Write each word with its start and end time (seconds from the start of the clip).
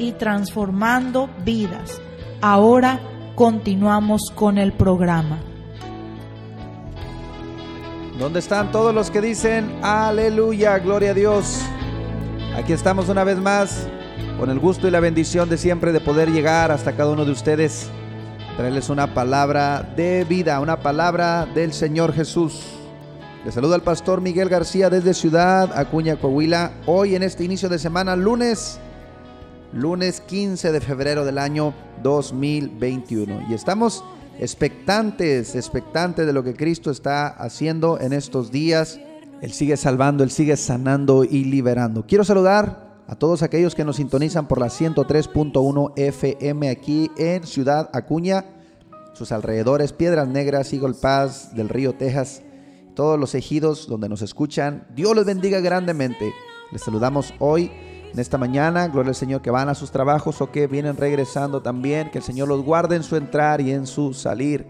y 0.00 0.12
transformando 0.12 1.28
vidas. 1.44 2.00
Ahora 2.40 3.00
continuamos 3.34 4.32
con 4.34 4.56
el 4.56 4.72
programa. 4.72 5.38
¿Dónde 8.18 8.38
están 8.38 8.72
todos 8.72 8.94
los 8.94 9.10
que 9.10 9.20
dicen 9.20 9.78
aleluya, 9.82 10.78
gloria 10.78 11.10
a 11.10 11.14
Dios? 11.14 11.62
Aquí 12.56 12.72
estamos 12.72 13.08
una 13.08 13.24
vez 13.24 13.38
más 13.38 13.86
con 14.38 14.50
el 14.50 14.58
gusto 14.58 14.88
y 14.88 14.90
la 14.90 15.00
bendición 15.00 15.48
de 15.48 15.58
siempre 15.58 15.92
de 15.92 16.00
poder 16.00 16.30
llegar 16.30 16.72
hasta 16.72 16.92
cada 16.92 17.12
uno 17.12 17.24
de 17.24 17.32
ustedes, 17.32 17.90
traerles 18.56 18.88
una 18.88 19.14
palabra 19.14 19.82
de 19.96 20.24
vida, 20.24 20.60
una 20.60 20.80
palabra 20.80 21.46
del 21.46 21.72
Señor 21.72 22.14
Jesús. 22.14 22.62
Les 23.44 23.54
saluda 23.54 23.76
el 23.76 23.82
pastor 23.82 24.20
Miguel 24.20 24.48
García 24.48 24.90
desde 24.90 25.14
Ciudad 25.14 25.70
Acuña, 25.78 26.16
Coahuila, 26.16 26.72
hoy 26.86 27.14
en 27.14 27.22
este 27.22 27.44
inicio 27.44 27.68
de 27.68 27.78
semana, 27.78 28.16
lunes, 28.16 28.80
lunes 29.72 30.20
15 30.20 30.72
de 30.72 30.80
febrero 30.80 31.24
del 31.24 31.38
año 31.38 31.74
2021. 32.02 33.48
Y 33.48 33.54
estamos 33.54 34.04
expectantes, 34.38 35.54
expectantes 35.54 36.26
de 36.26 36.32
lo 36.32 36.42
que 36.42 36.54
Cristo 36.54 36.90
está 36.90 37.28
haciendo 37.28 38.00
en 38.00 38.12
estos 38.12 38.50
días. 38.50 39.00
Él 39.42 39.52
sigue 39.52 39.76
salvando, 39.76 40.24
Él 40.24 40.30
sigue 40.30 40.56
sanando 40.56 41.24
y 41.24 41.44
liberando. 41.44 42.06
Quiero 42.06 42.24
saludar 42.24 42.90
a 43.06 43.16
todos 43.16 43.42
aquellos 43.42 43.74
que 43.74 43.84
nos 43.84 43.96
sintonizan 43.96 44.46
por 44.48 44.60
la 44.60 44.66
103.1 44.66 45.92
FM 45.96 46.70
aquí 46.70 47.10
en 47.16 47.44
Ciudad 47.44 47.90
Acuña, 47.92 48.44
sus 49.14 49.32
alrededores, 49.32 49.92
Piedras 49.92 50.28
Negras, 50.28 50.72
Eagle 50.72 50.94
Pass, 50.94 51.54
del 51.54 51.68
Río 51.68 51.94
Texas, 51.94 52.42
todos 52.94 53.18
los 53.18 53.34
ejidos 53.34 53.88
donde 53.88 54.08
nos 54.08 54.22
escuchan. 54.22 54.86
Dios 54.94 55.16
les 55.16 55.24
bendiga 55.24 55.60
grandemente. 55.60 56.32
Les 56.70 56.82
saludamos 56.82 57.34
hoy 57.40 57.70
en 58.12 58.18
esta 58.18 58.38
mañana. 58.38 58.88
Gloria 58.88 59.10
al 59.10 59.14
Señor 59.14 59.42
que 59.42 59.50
van 59.50 59.68
a 59.68 59.74
sus 59.74 59.90
trabajos 59.90 60.40
o 60.40 60.50
que 60.50 60.66
vienen 60.66 60.96
regresando 60.96 61.62
también. 61.62 62.10
Que 62.10 62.18
el 62.18 62.24
Señor 62.24 62.48
los 62.48 62.62
guarde 62.62 62.96
en 62.96 63.02
su 63.02 63.16
entrar 63.16 63.60
y 63.60 63.72
en 63.72 63.86
su 63.86 64.14
salir. 64.14 64.66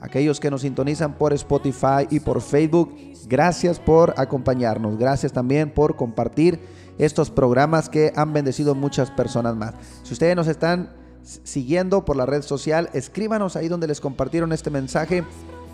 Aquellos 0.00 0.38
que 0.38 0.50
nos 0.50 0.62
sintonizan 0.62 1.14
por 1.14 1.32
Spotify 1.32 2.06
y 2.10 2.20
por 2.20 2.42
Facebook, 2.42 2.94
gracias 3.26 3.78
por 3.78 4.12
acompañarnos. 4.18 4.98
Gracias 4.98 5.32
también 5.32 5.70
por 5.70 5.96
compartir 5.96 6.60
estos 6.98 7.30
programas 7.30 7.88
que 7.88 8.12
han 8.14 8.32
bendecido 8.32 8.74
muchas 8.74 9.10
personas 9.10 9.56
más. 9.56 9.74
Si 10.02 10.12
ustedes 10.12 10.36
nos 10.36 10.46
están 10.46 10.90
siguiendo 11.22 12.04
por 12.04 12.16
la 12.16 12.26
red 12.26 12.42
social, 12.42 12.90
escríbanos 12.92 13.56
ahí 13.56 13.68
donde 13.68 13.86
les 13.86 14.00
compartieron 14.00 14.52
este 14.52 14.68
mensaje. 14.68 15.24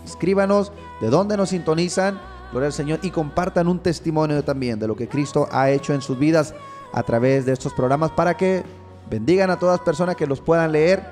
Escríbanos 0.05 0.71
de 1.01 1.09
dónde 1.09 1.35
nos 1.35 1.49
sintonizan. 1.49 2.17
Gloria 2.51 2.67
al 2.67 2.73
Señor 2.73 2.99
y 3.01 3.11
compartan 3.11 3.67
un 3.67 3.79
testimonio 3.79 4.43
también 4.43 4.79
de 4.79 4.87
lo 4.87 4.95
que 4.95 5.07
Cristo 5.09 5.47
ha 5.51 5.69
hecho 5.69 5.93
en 5.93 6.01
sus 6.01 6.17
vidas 6.17 6.53
a 6.93 7.03
través 7.03 7.45
de 7.45 7.53
estos 7.53 7.73
programas 7.73 8.11
para 8.11 8.35
que 8.35 8.63
bendigan 9.09 9.49
a 9.49 9.59
todas 9.59 9.79
personas 9.81 10.15
que 10.15 10.27
los 10.27 10.41
puedan 10.41 10.71
leer. 10.71 11.03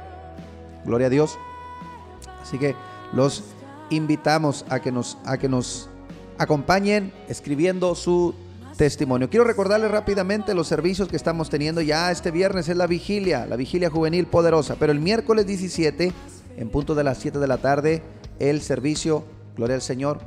Gloria 0.86 1.08
a 1.08 1.10
Dios. 1.10 1.38
Así 2.42 2.58
que 2.58 2.76
los 3.14 3.44
invitamos 3.90 4.66
a 4.70 4.80
que 4.80 4.92
nos, 4.92 5.18
a 5.26 5.38
que 5.38 5.50
nos 5.50 5.90
acompañen 6.38 7.12
escribiendo 7.28 7.96
su 7.96 8.34
testimonio. 8.78 9.30
Quiero 9.30 9.44
recordarles 9.44 9.92
rápidamente 9.92 10.54
los 10.54 10.68
servicios 10.68 11.10
que 11.10 11.18
estamos 11.18 11.50
teniendo 11.50 11.82
ya 11.82 12.12
este 12.12 12.32
viernes 12.32 12.70
es 12.70 12.78
la 12.78 12.88
vigilia, 12.88 13.46
la 13.46 13.58
vigilia 13.58 13.90
juvenil 13.90 14.26
poderosa, 14.26 14.78
pero 14.80 14.94
el 14.94 15.00
miércoles 15.02 15.46
17 15.46 16.14
en 16.58 16.70
punto 16.70 16.96
de 16.96 17.04
las 17.04 17.18
7 17.18 17.40
de 17.40 17.48
la 17.48 17.58
tarde 17.58 18.02
el 18.40 18.62
servicio 18.62 19.26
Gloria 19.58 19.76
al 19.76 19.82
Señor 19.82 20.20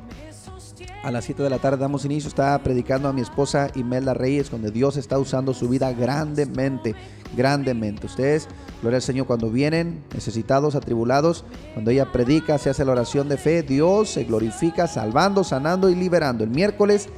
a 1.02 1.10
las 1.10 1.24
7 1.24 1.42
de 1.42 1.50
la 1.50 1.58
tarde 1.58 1.78
damos 1.78 2.04
inicio. 2.04 2.28
Está 2.28 2.58
predicando 2.62 3.08
a 3.08 3.12
mi 3.12 3.20
esposa 3.20 3.70
Imelda 3.74 4.14
Reyes, 4.14 4.50
donde 4.50 4.70
Dios 4.70 4.96
está 4.96 5.18
usando 5.18 5.54
su 5.54 5.68
vida 5.68 5.92
grandemente, 5.92 6.94
grandemente. 7.36 8.06
Ustedes, 8.06 8.48
gloria 8.80 8.96
al 8.96 9.02
Señor, 9.02 9.26
cuando 9.26 9.50
vienen 9.50 10.04
necesitados, 10.14 10.74
atribulados, 10.74 11.44
cuando 11.74 11.90
ella 11.90 12.12
predica, 12.12 12.58
se 12.58 12.70
hace 12.70 12.84
la 12.84 12.92
oración 12.92 13.28
de 13.28 13.36
fe, 13.36 13.62
Dios 13.62 14.10
se 14.10 14.24
glorifica 14.24 14.86
salvando, 14.86 15.44
sanando 15.44 15.90
y 15.90 15.94
liberando. 15.94 16.44
El 16.44 16.50
miércoles 16.50 17.08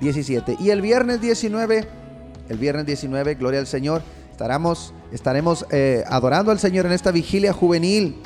17 0.00 0.56
y 0.60 0.70
el 0.70 0.80
viernes 0.80 1.20
19, 1.20 1.86
el 2.48 2.58
viernes 2.58 2.86
19, 2.86 3.34
gloria 3.34 3.60
al 3.60 3.66
Señor, 3.66 4.02
estaremos, 4.30 4.92
estaremos 5.12 5.66
eh, 5.70 6.04
adorando 6.08 6.50
al 6.50 6.58
Señor 6.58 6.86
en 6.86 6.92
esta 6.92 7.12
vigilia 7.12 7.52
juvenil. 7.52 8.20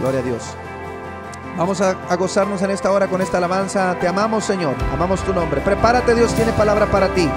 Gloria 0.00 0.20
a 0.20 0.22
Dios. 0.22 0.42
Vamos 1.56 1.80
a, 1.80 1.94
gozarnos 2.16 2.62
en 2.62 2.70
esta 2.70 2.92
hora 2.92 3.08
con 3.08 3.20
esta 3.20 3.38
alabanza. 3.38 3.96
Te 4.00 4.06
amamos, 4.06 4.44
Señor. 4.44 4.76
Amamos 4.92 5.20
tu 5.22 5.34
nombre. 5.34 5.60
Prepárate, 5.60 6.14
Dios 6.14 6.32
tiene 6.34 6.52
palabra 6.52 6.86
para 6.86 7.08
ti. 7.08 7.28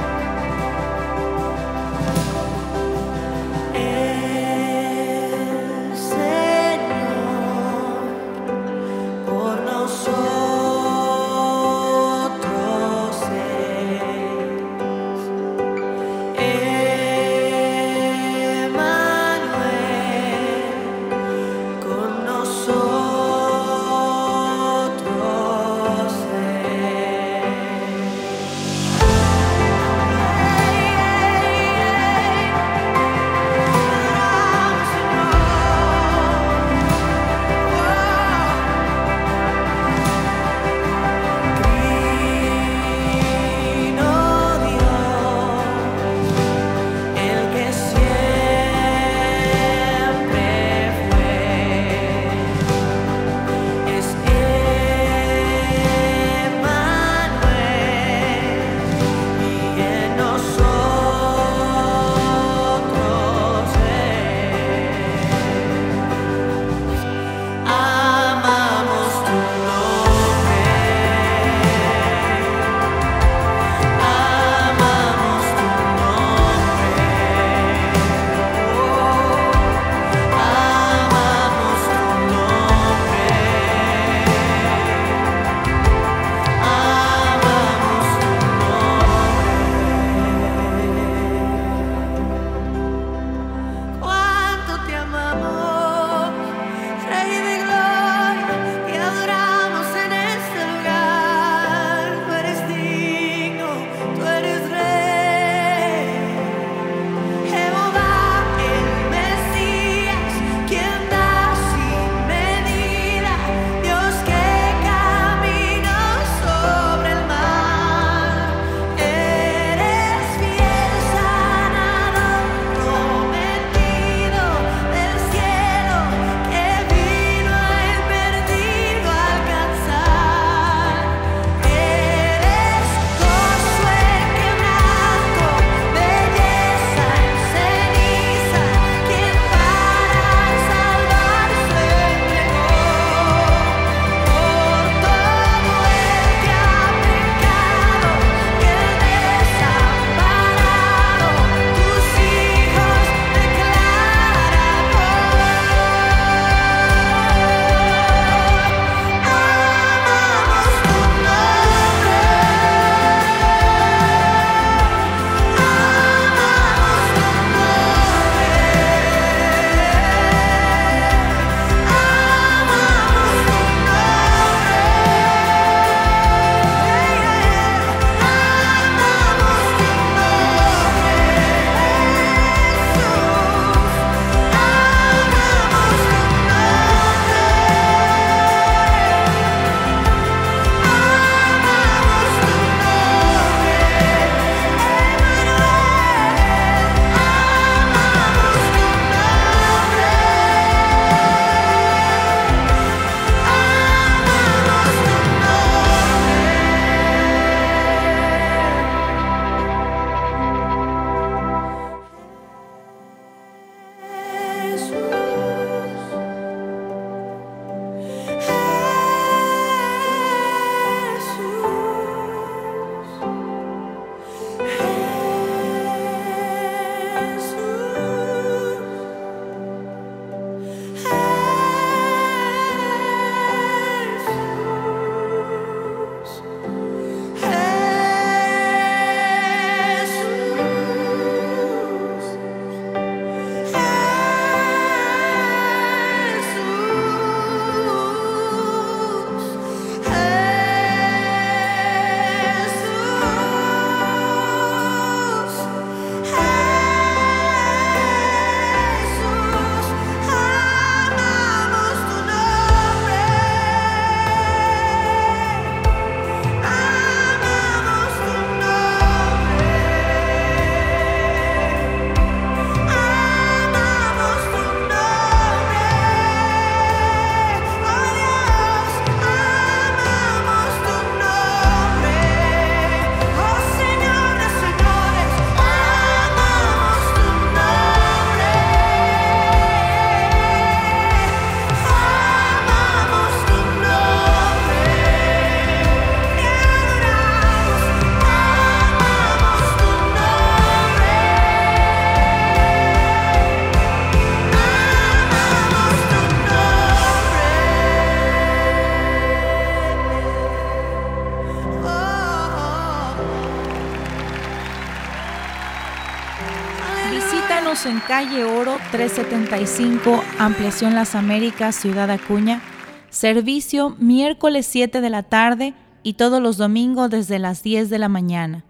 Calle 318.23 318.43
Oro 318.43 318.77
375, 318.91 320.21
Ampliación 320.37 320.93
Las 320.93 321.15
Américas, 321.15 321.75
Ciudad 321.75 322.11
Acuña. 322.11 322.61
Servicio 323.09 323.95
miércoles 323.97 324.67
7 324.67 325.01
de 325.01 325.09
la 325.09 325.23
tarde 325.23 325.73
y 326.03 326.13
todos 326.13 326.39
los 326.39 326.57
domingos 326.57 327.09
desde 327.09 327.39
las 327.39 327.63
10 327.63 327.89
de 327.89 327.97
la 327.97 328.09
mañana. 328.09 328.63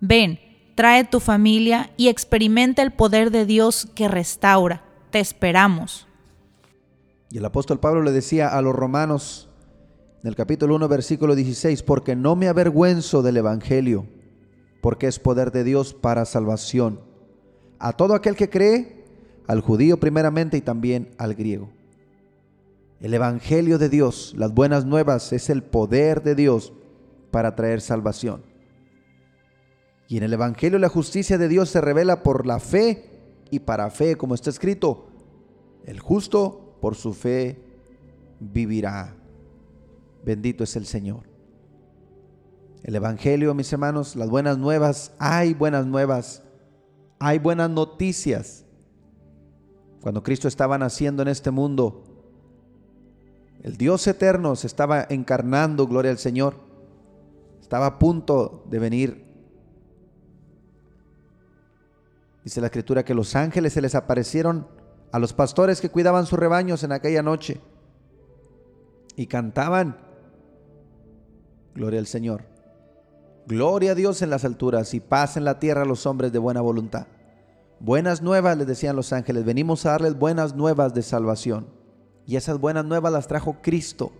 Ven, 0.00 0.38
trae 0.74 1.04
tu 1.04 1.20
familia 1.20 1.88
y 1.96 2.08
experimenta 2.08 2.82
el 2.82 2.90
poder 2.90 3.30
de 3.30 3.46
Dios 3.46 3.88
que 3.94 4.08
restaura. 4.08 4.84
Te 5.10 5.20
esperamos. 5.20 6.06
Y 7.30 7.38
el 7.38 7.46
apóstol 7.46 7.80
Pablo 7.80 8.02
le 8.02 8.12
decía 8.12 8.48
a 8.48 8.60
los 8.60 8.76
romanos 8.76 9.48
en 10.22 10.28
el 10.28 10.36
capítulo 10.36 10.74
1, 10.74 10.86
versículo 10.86 11.34
16, 11.34 11.82
porque 11.82 12.14
no 12.14 12.36
me 12.36 12.48
avergüenzo 12.48 13.22
del 13.22 13.38
Evangelio, 13.38 14.04
porque 14.82 15.06
es 15.06 15.18
poder 15.18 15.50
de 15.50 15.64
Dios 15.64 15.94
para 15.94 16.26
salvación. 16.26 17.00
A 17.78 17.92
todo 17.92 18.14
aquel 18.14 18.36
que 18.36 18.50
cree, 18.50 18.97
al 19.48 19.62
judío 19.62 19.98
primeramente 19.98 20.56
y 20.58 20.60
también 20.60 21.10
al 21.18 21.34
griego. 21.34 21.70
El 23.00 23.14
Evangelio 23.14 23.78
de 23.78 23.88
Dios, 23.88 24.34
las 24.36 24.52
buenas 24.52 24.84
nuevas, 24.84 25.32
es 25.32 25.50
el 25.50 25.62
poder 25.62 26.22
de 26.22 26.34
Dios 26.34 26.72
para 27.30 27.56
traer 27.56 27.80
salvación. 27.80 28.42
Y 30.06 30.18
en 30.18 30.22
el 30.22 30.32
Evangelio 30.34 30.78
la 30.78 30.88
justicia 30.88 31.38
de 31.38 31.48
Dios 31.48 31.70
se 31.70 31.80
revela 31.80 32.22
por 32.22 32.46
la 32.46 32.60
fe 32.60 33.10
y 33.50 33.60
para 33.60 33.90
fe, 33.90 34.16
como 34.16 34.34
está 34.34 34.50
escrito, 34.50 35.08
el 35.86 35.98
justo 35.98 36.76
por 36.80 36.94
su 36.94 37.14
fe 37.14 37.58
vivirá. 38.40 39.16
Bendito 40.24 40.64
es 40.64 40.76
el 40.76 40.84
Señor. 40.84 41.22
El 42.82 42.96
Evangelio, 42.96 43.54
mis 43.54 43.72
hermanos, 43.72 44.14
las 44.14 44.28
buenas 44.28 44.58
nuevas, 44.58 45.12
hay 45.18 45.54
buenas 45.54 45.86
nuevas, 45.86 46.42
hay 47.18 47.38
buenas 47.38 47.70
noticias. 47.70 48.64
Cuando 50.00 50.22
Cristo 50.22 50.48
estaba 50.48 50.78
naciendo 50.78 51.22
en 51.22 51.28
este 51.28 51.50
mundo, 51.50 52.04
el 53.62 53.76
Dios 53.76 54.06
eterno 54.06 54.54
se 54.56 54.66
estaba 54.66 55.06
encarnando, 55.08 55.86
gloria 55.86 56.10
al 56.10 56.18
Señor. 56.18 56.54
Estaba 57.60 57.86
a 57.86 57.98
punto 57.98 58.64
de 58.70 58.78
venir. 58.78 59.24
Dice 62.44 62.60
la 62.60 62.68
escritura 62.68 63.04
que 63.04 63.14
los 63.14 63.34
ángeles 63.36 63.72
se 63.72 63.82
les 63.82 63.94
aparecieron 63.94 64.66
a 65.12 65.18
los 65.18 65.32
pastores 65.32 65.80
que 65.80 65.90
cuidaban 65.90 66.26
sus 66.26 66.38
rebaños 66.38 66.82
en 66.82 66.92
aquella 66.92 67.22
noche 67.22 67.60
y 69.16 69.26
cantaban, 69.26 69.96
Gloria 71.74 72.00
al 72.00 72.06
Señor. 72.06 72.42
Gloria 73.46 73.92
a 73.92 73.94
Dios 73.94 74.20
en 74.22 74.30
las 74.30 74.44
alturas 74.44 74.94
y 74.94 75.00
paz 75.00 75.36
en 75.36 75.44
la 75.44 75.58
tierra 75.60 75.82
a 75.82 75.86
los 75.86 76.06
hombres 76.06 76.32
de 76.32 76.38
buena 76.38 76.60
voluntad. 76.60 77.06
Buenas 77.80 78.22
nuevas, 78.22 78.56
les 78.56 78.66
decían 78.66 78.96
los 78.96 79.12
ángeles, 79.12 79.44
venimos 79.44 79.86
a 79.86 79.90
darles 79.90 80.18
buenas 80.18 80.54
nuevas 80.54 80.94
de 80.94 81.02
salvación. 81.02 81.68
Y 82.26 82.36
esas 82.36 82.58
buenas 82.58 82.84
nuevas 82.84 83.12
las 83.12 83.28
trajo 83.28 83.56
Cristo. 83.62 84.12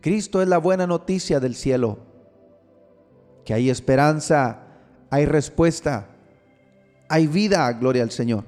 Cristo 0.00 0.42
es 0.42 0.48
la 0.48 0.58
buena 0.58 0.86
noticia 0.86 1.38
del 1.38 1.54
cielo. 1.54 1.98
Que 3.44 3.54
hay 3.54 3.70
esperanza, 3.70 4.60
hay 5.10 5.26
respuesta, 5.26 6.08
hay 7.08 7.26
vida, 7.26 7.70
gloria 7.74 8.02
al 8.02 8.10
Señor. 8.10 8.44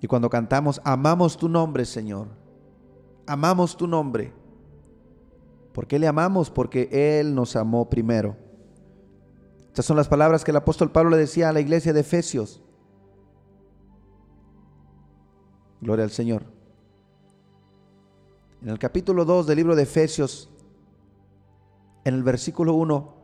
Y 0.00 0.06
cuando 0.06 0.28
cantamos, 0.28 0.80
amamos 0.84 1.36
tu 1.36 1.48
nombre, 1.48 1.84
Señor. 1.84 2.26
Amamos 3.26 3.76
tu 3.76 3.86
nombre. 3.86 4.32
¿Por 5.72 5.86
qué 5.86 5.98
le 5.98 6.06
amamos? 6.06 6.50
Porque 6.50 6.88
Él 7.20 7.34
nos 7.34 7.56
amó 7.56 7.88
primero. 7.88 8.36
Estas 9.78 9.86
son 9.86 9.96
las 9.96 10.08
palabras 10.08 10.42
que 10.42 10.50
el 10.50 10.56
apóstol 10.56 10.90
Pablo 10.90 11.10
le 11.10 11.18
decía 11.18 11.48
a 11.48 11.52
la 11.52 11.60
iglesia 11.60 11.92
de 11.92 12.00
Efesios. 12.00 12.60
Gloria 15.80 16.04
al 16.04 16.10
Señor. 16.10 16.42
En 18.60 18.70
el 18.70 18.78
capítulo 18.80 19.24
2 19.24 19.46
del 19.46 19.56
libro 19.56 19.76
de 19.76 19.84
Efesios, 19.84 20.50
en 22.02 22.12
el 22.12 22.24
versículo 22.24 22.74
1, 22.74 23.14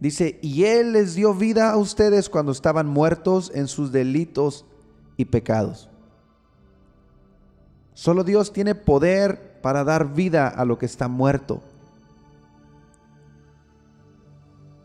dice, 0.00 0.40
y 0.42 0.64
Él 0.64 0.94
les 0.94 1.14
dio 1.14 1.32
vida 1.32 1.70
a 1.70 1.76
ustedes 1.76 2.28
cuando 2.28 2.50
estaban 2.50 2.88
muertos 2.88 3.52
en 3.54 3.68
sus 3.68 3.92
delitos 3.92 4.66
y 5.16 5.26
pecados. 5.26 5.88
Solo 7.94 8.24
Dios 8.24 8.52
tiene 8.52 8.74
poder 8.74 9.60
para 9.62 9.84
dar 9.84 10.12
vida 10.12 10.48
a 10.48 10.64
lo 10.64 10.76
que 10.76 10.86
está 10.86 11.06
muerto. 11.06 11.62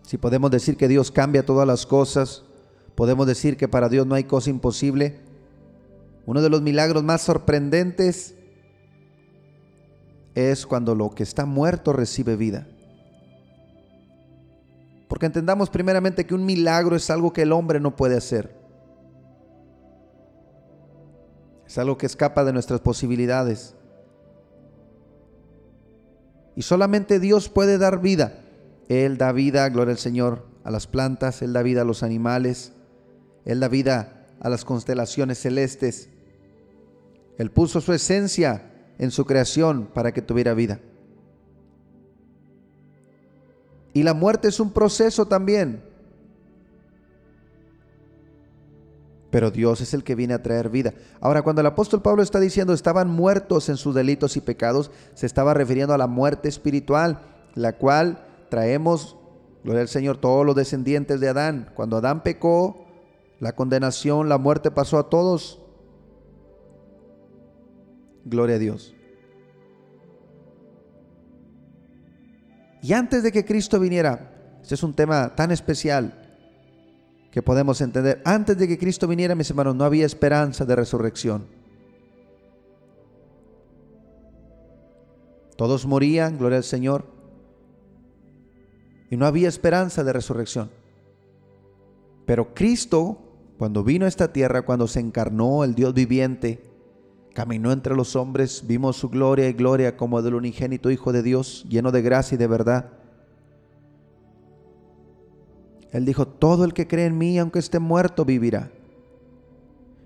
Si 0.06 0.20
podemos 0.20 0.52
decir 0.52 0.78
que 0.78 0.88
Dios 0.88 1.10
cambia 1.10 1.46
todas 1.46 1.66
las 1.66 1.88
cosas, 1.88 2.44
podemos 2.94 3.26
decir 3.26 3.58
que 3.58 3.68
para 3.68 3.90
Dios 3.90 4.06
no 4.06 4.14
hay 4.14 4.26
cosa 4.26 4.52
imposible. 4.52 5.20
Uno 6.28 6.44
de 6.44 6.50
los 6.50 6.62
milagros 6.62 7.04
más 7.04 7.24
sorprendentes 7.24 8.36
es 10.36 10.68
cuando 10.68 10.94
lo 10.94 11.10
que 11.10 11.24
está 11.24 11.48
muerto 11.48 11.92
recibe 11.92 12.36
vida. 12.36 12.68
Porque 15.08 15.26
entendamos 15.26 15.72
primeramente 15.72 16.26
que 16.26 16.36
un 16.36 16.46
milagro 16.46 16.96
es 16.96 17.10
algo 17.10 17.34
que 17.34 17.42
el 17.42 17.52
hombre 17.52 17.80
no 17.80 17.96
puede 17.96 18.16
hacer. 18.16 18.56
Es 21.66 21.80
algo 21.80 21.98
que 21.98 22.06
escapa 22.06 22.44
de 22.44 22.54
nuestras 22.54 22.80
posibilidades. 22.80 23.74
Y 26.56 26.62
solamente 26.62 27.20
Dios 27.20 27.50
puede 27.50 27.80
dar 27.80 28.02
vida. 28.02 28.45
Él 28.90 29.18
da 29.18 29.32
vida, 29.32 29.68
gloria 29.70 29.94
al 29.94 29.98
Señor, 29.98 30.46
a 30.64 30.72
las 30.72 30.88
plantas, 30.88 31.42
Él 31.42 31.54
da 31.54 31.64
vida 31.64 31.82
a 31.82 31.86
los 31.86 32.04
animales, 32.04 32.74
Él 33.46 33.60
da 33.60 33.68
vida 33.68 34.28
a 34.40 34.50
las 34.50 34.66
constelaciones 34.66 35.40
celestes. 35.40 36.10
Él 37.38 37.52
puso 37.52 37.82
su 37.82 37.94
esencia 37.94 38.72
en 38.98 39.12
su 39.12 39.26
creación 39.26 39.90
para 39.94 40.14
que 40.14 40.22
tuviera 40.22 40.54
vida. 40.54 40.80
Y 43.94 44.04
la 44.04 44.14
muerte 44.14 44.50
es 44.50 44.60
un 44.60 44.72
proceso 44.72 45.26
también. 45.28 45.82
pero 49.36 49.52
Dios 49.52 49.82
es 49.82 49.94
el 49.94 50.06
que 50.06 50.16
viene 50.16 50.34
a 50.34 50.42
traer 50.42 50.70
vida. 50.70 50.94
Ahora, 51.20 51.42
cuando 51.42 51.60
el 51.60 51.68
apóstol 51.68 52.02
Pablo 52.02 52.24
está 52.24 52.40
diciendo 52.40 52.72
estaban 52.72 53.10
muertos 53.10 53.68
en 53.68 53.76
sus 53.76 53.94
delitos 53.94 54.38
y 54.38 54.40
pecados, 54.40 54.92
se 55.14 55.26
estaba 55.26 55.54
refiriendo 55.54 55.94
a 55.94 55.98
la 55.98 56.08
muerte 56.08 56.48
espiritual, 56.48 57.20
la 57.54 57.74
cual 57.74 58.24
traemos, 58.50 59.18
gloria 59.64 59.82
al 59.82 59.88
Señor, 59.88 60.18
todos 60.18 60.46
los 60.46 60.56
descendientes 60.56 61.20
de 61.20 61.30
Adán. 61.30 61.72
Cuando 61.76 61.98
Adán 61.98 62.24
pecó, 62.24 62.86
la 63.40 63.54
condenación, 63.54 64.30
la 64.30 64.38
muerte 64.38 64.72
pasó 64.72 64.98
a 64.98 65.10
todos. 65.10 65.62
Gloria 68.24 68.56
a 68.56 68.60
Dios. 68.60 68.96
Y 72.82 72.94
antes 72.94 73.24
de 73.24 73.32
que 73.32 73.46
Cristo 73.46 73.80
viniera, 73.80 74.58
este 74.62 74.76
es 74.76 74.84
un 74.84 74.94
tema 74.94 75.36
tan 75.36 75.52
especial, 75.52 76.22
que 77.32 77.42
podemos 77.42 77.82
entender. 77.82 78.22
Antes 78.24 78.58
de 78.58 78.68
que 78.68 78.78
Cristo 78.78 79.08
viniera, 79.08 79.36
mis 79.36 79.50
hermanos, 79.50 79.76
no 79.76 79.84
había 79.84 80.06
esperanza 80.06 80.64
de 80.66 80.76
resurrección. 80.76 81.48
Todos 85.58 85.86
morían, 85.86 86.38
gloria 86.38 86.60
al 86.60 86.64
Señor, 86.64 87.06
y 89.10 89.18
no 89.18 89.26
había 89.26 89.50
esperanza 89.50 90.04
de 90.04 90.14
resurrección. 90.14 90.70
Pero 92.26 92.54
Cristo, 92.54 93.20
cuando 93.58 93.84
vino 93.84 94.06
a 94.06 94.10
esta 94.10 94.34
tierra, 94.34 94.64
cuando 94.64 94.88
se 94.88 95.00
encarnó 95.00 95.64
el 95.64 95.76
Dios 95.76 95.94
viviente, 95.94 96.64
caminó 97.34 97.72
entre 97.72 97.96
los 97.96 98.16
hombres, 98.16 98.64
vimos 98.66 98.98
su 98.98 99.10
gloria 99.10 99.48
y 99.48 99.54
gloria 99.54 99.98
como 99.98 100.22
del 100.22 100.36
unigénito 100.36 100.90
Hijo 100.90 101.12
de 101.12 101.22
Dios, 101.22 101.66
lleno 101.70 101.92
de 101.92 102.02
gracia 102.02 102.36
y 102.36 102.40
de 102.40 102.48
verdad. 102.48 102.94
Él 105.92 106.06
dijo, 106.06 106.28
todo 106.28 106.66
el 106.66 106.74
que 106.74 106.88
cree 106.88 107.06
en 107.06 107.18
mí, 107.18 107.38
aunque 107.38 107.60
esté 107.60 107.80
muerto, 107.80 108.26
vivirá. 108.26 108.72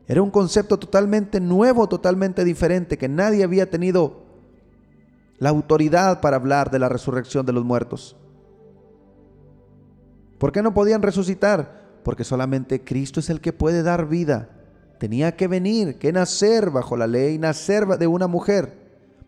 Era 0.07 0.21
un 0.21 0.31
concepto 0.31 0.77
totalmente 0.77 1.39
nuevo, 1.39 1.87
totalmente 1.87 2.43
diferente, 2.43 2.97
que 2.97 3.07
nadie 3.07 3.43
había 3.43 3.69
tenido 3.69 4.23
la 5.37 5.49
autoridad 5.49 6.19
para 6.19 6.37
hablar 6.37 6.69
de 6.69 6.79
la 6.79 6.89
resurrección 6.89 7.45
de 7.45 7.53
los 7.53 7.63
muertos. 7.63 8.15
¿Por 10.39 10.51
qué 10.51 10.63
no 10.63 10.73
podían 10.73 11.03
resucitar? 11.03 11.99
Porque 12.03 12.23
solamente 12.23 12.83
Cristo 12.83 13.19
es 13.19 13.29
el 13.29 13.41
que 13.41 13.53
puede 13.53 13.83
dar 13.83 14.07
vida. 14.07 14.49
Tenía 14.97 15.35
que 15.35 15.47
venir, 15.47 15.99
que 15.99 16.11
nacer 16.11 16.71
bajo 16.71 16.97
la 16.97 17.07
ley, 17.07 17.37
nacer 17.37 17.85
de 17.85 18.07
una 18.07 18.27
mujer, 18.27 18.73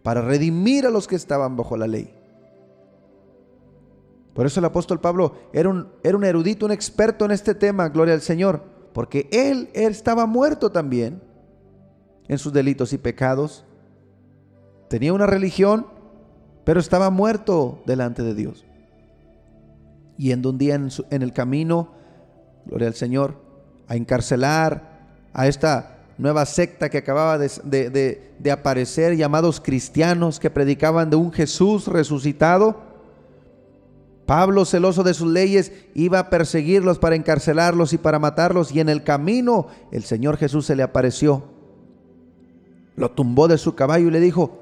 para 0.02 0.22
redimir 0.22 0.88
a 0.88 0.90
los 0.90 1.08
que 1.08 1.16
estaban 1.16 1.56
bajo 1.56 1.78
la 1.78 1.88
ley. 1.88 2.14
Por 4.34 4.46
eso 4.46 4.62
el 4.62 4.66
apóstol 4.66 5.02
Pablo 5.02 5.36
era 5.54 5.70
un, 5.70 5.90
erudito, 6.24 6.66
un 6.66 6.72
experto 6.72 7.26
en 7.26 7.32
este 7.32 7.54
tema, 7.54 7.90
gloria 7.90 8.14
al 8.14 8.22
Señor, 8.22 8.64
porque 8.94 9.30
él 9.32 9.70
estaba 9.74 10.26
muerto 10.26 10.72
también 10.72 11.22
en 12.30 12.38
sus 12.38 12.54
delitos 12.54 12.94
y 12.94 12.98
pecados. 12.98 13.66
Tenía 14.88 15.12
una 15.12 15.26
religión, 15.26 15.88
pero 16.64 16.80
estaba 16.80 17.10
muerto 17.10 17.82
delante 17.86 18.24
de 18.24 18.34
Dios. 18.34 18.66
Yendo 20.22 20.52
un 20.52 20.60
día 20.60 20.76
en, 20.76 20.90
en 21.10 21.22
el 21.24 21.34
camino, 21.34 21.90
gloria 22.68 22.88
al 22.88 22.94
Señor, 22.94 23.42
a 23.88 23.96
encarcelar 23.96 24.92
a 25.34 25.48
esta 25.48 25.98
nueva 26.22 26.46
secta 26.46 26.90
que 26.90 27.00
acababa 27.00 27.40
de, 27.40 28.52
aparecer, 28.52 29.18
llamados 29.18 29.60
cristianos 29.60 30.40
que 30.40 30.52
predicaban 30.52 31.10
de 31.10 31.16
un 31.16 31.32
Jesús 31.32 31.88
resucitado. 31.88 32.92
Pablo, 34.28 34.66
celoso 34.66 35.02
de 35.02 35.16
sus 35.16 35.32
leyes, 35.32 35.72
iba 35.96 36.20
a 36.20 36.30
perseguirlos 36.30 37.00
para 37.00 37.16
encarcelarlos 37.16 37.92
y 37.94 37.98
para 37.98 38.20
matarlos, 38.20 38.72
y 38.72 38.80
en 38.80 38.90
el 38.90 39.04
camino 39.04 39.68
el 39.92 40.04
Señor 40.04 40.38
Jesús 40.38 40.68
se 40.68 40.76
le 40.76 40.84
apareció. 40.84 41.44
Lo 42.96 43.10
tumbó 43.10 43.48
de 43.48 43.58
su 43.58 43.74
caballo 43.74 44.10
y 44.10 44.12
le 44.12 44.20
dijo, 44.20 44.60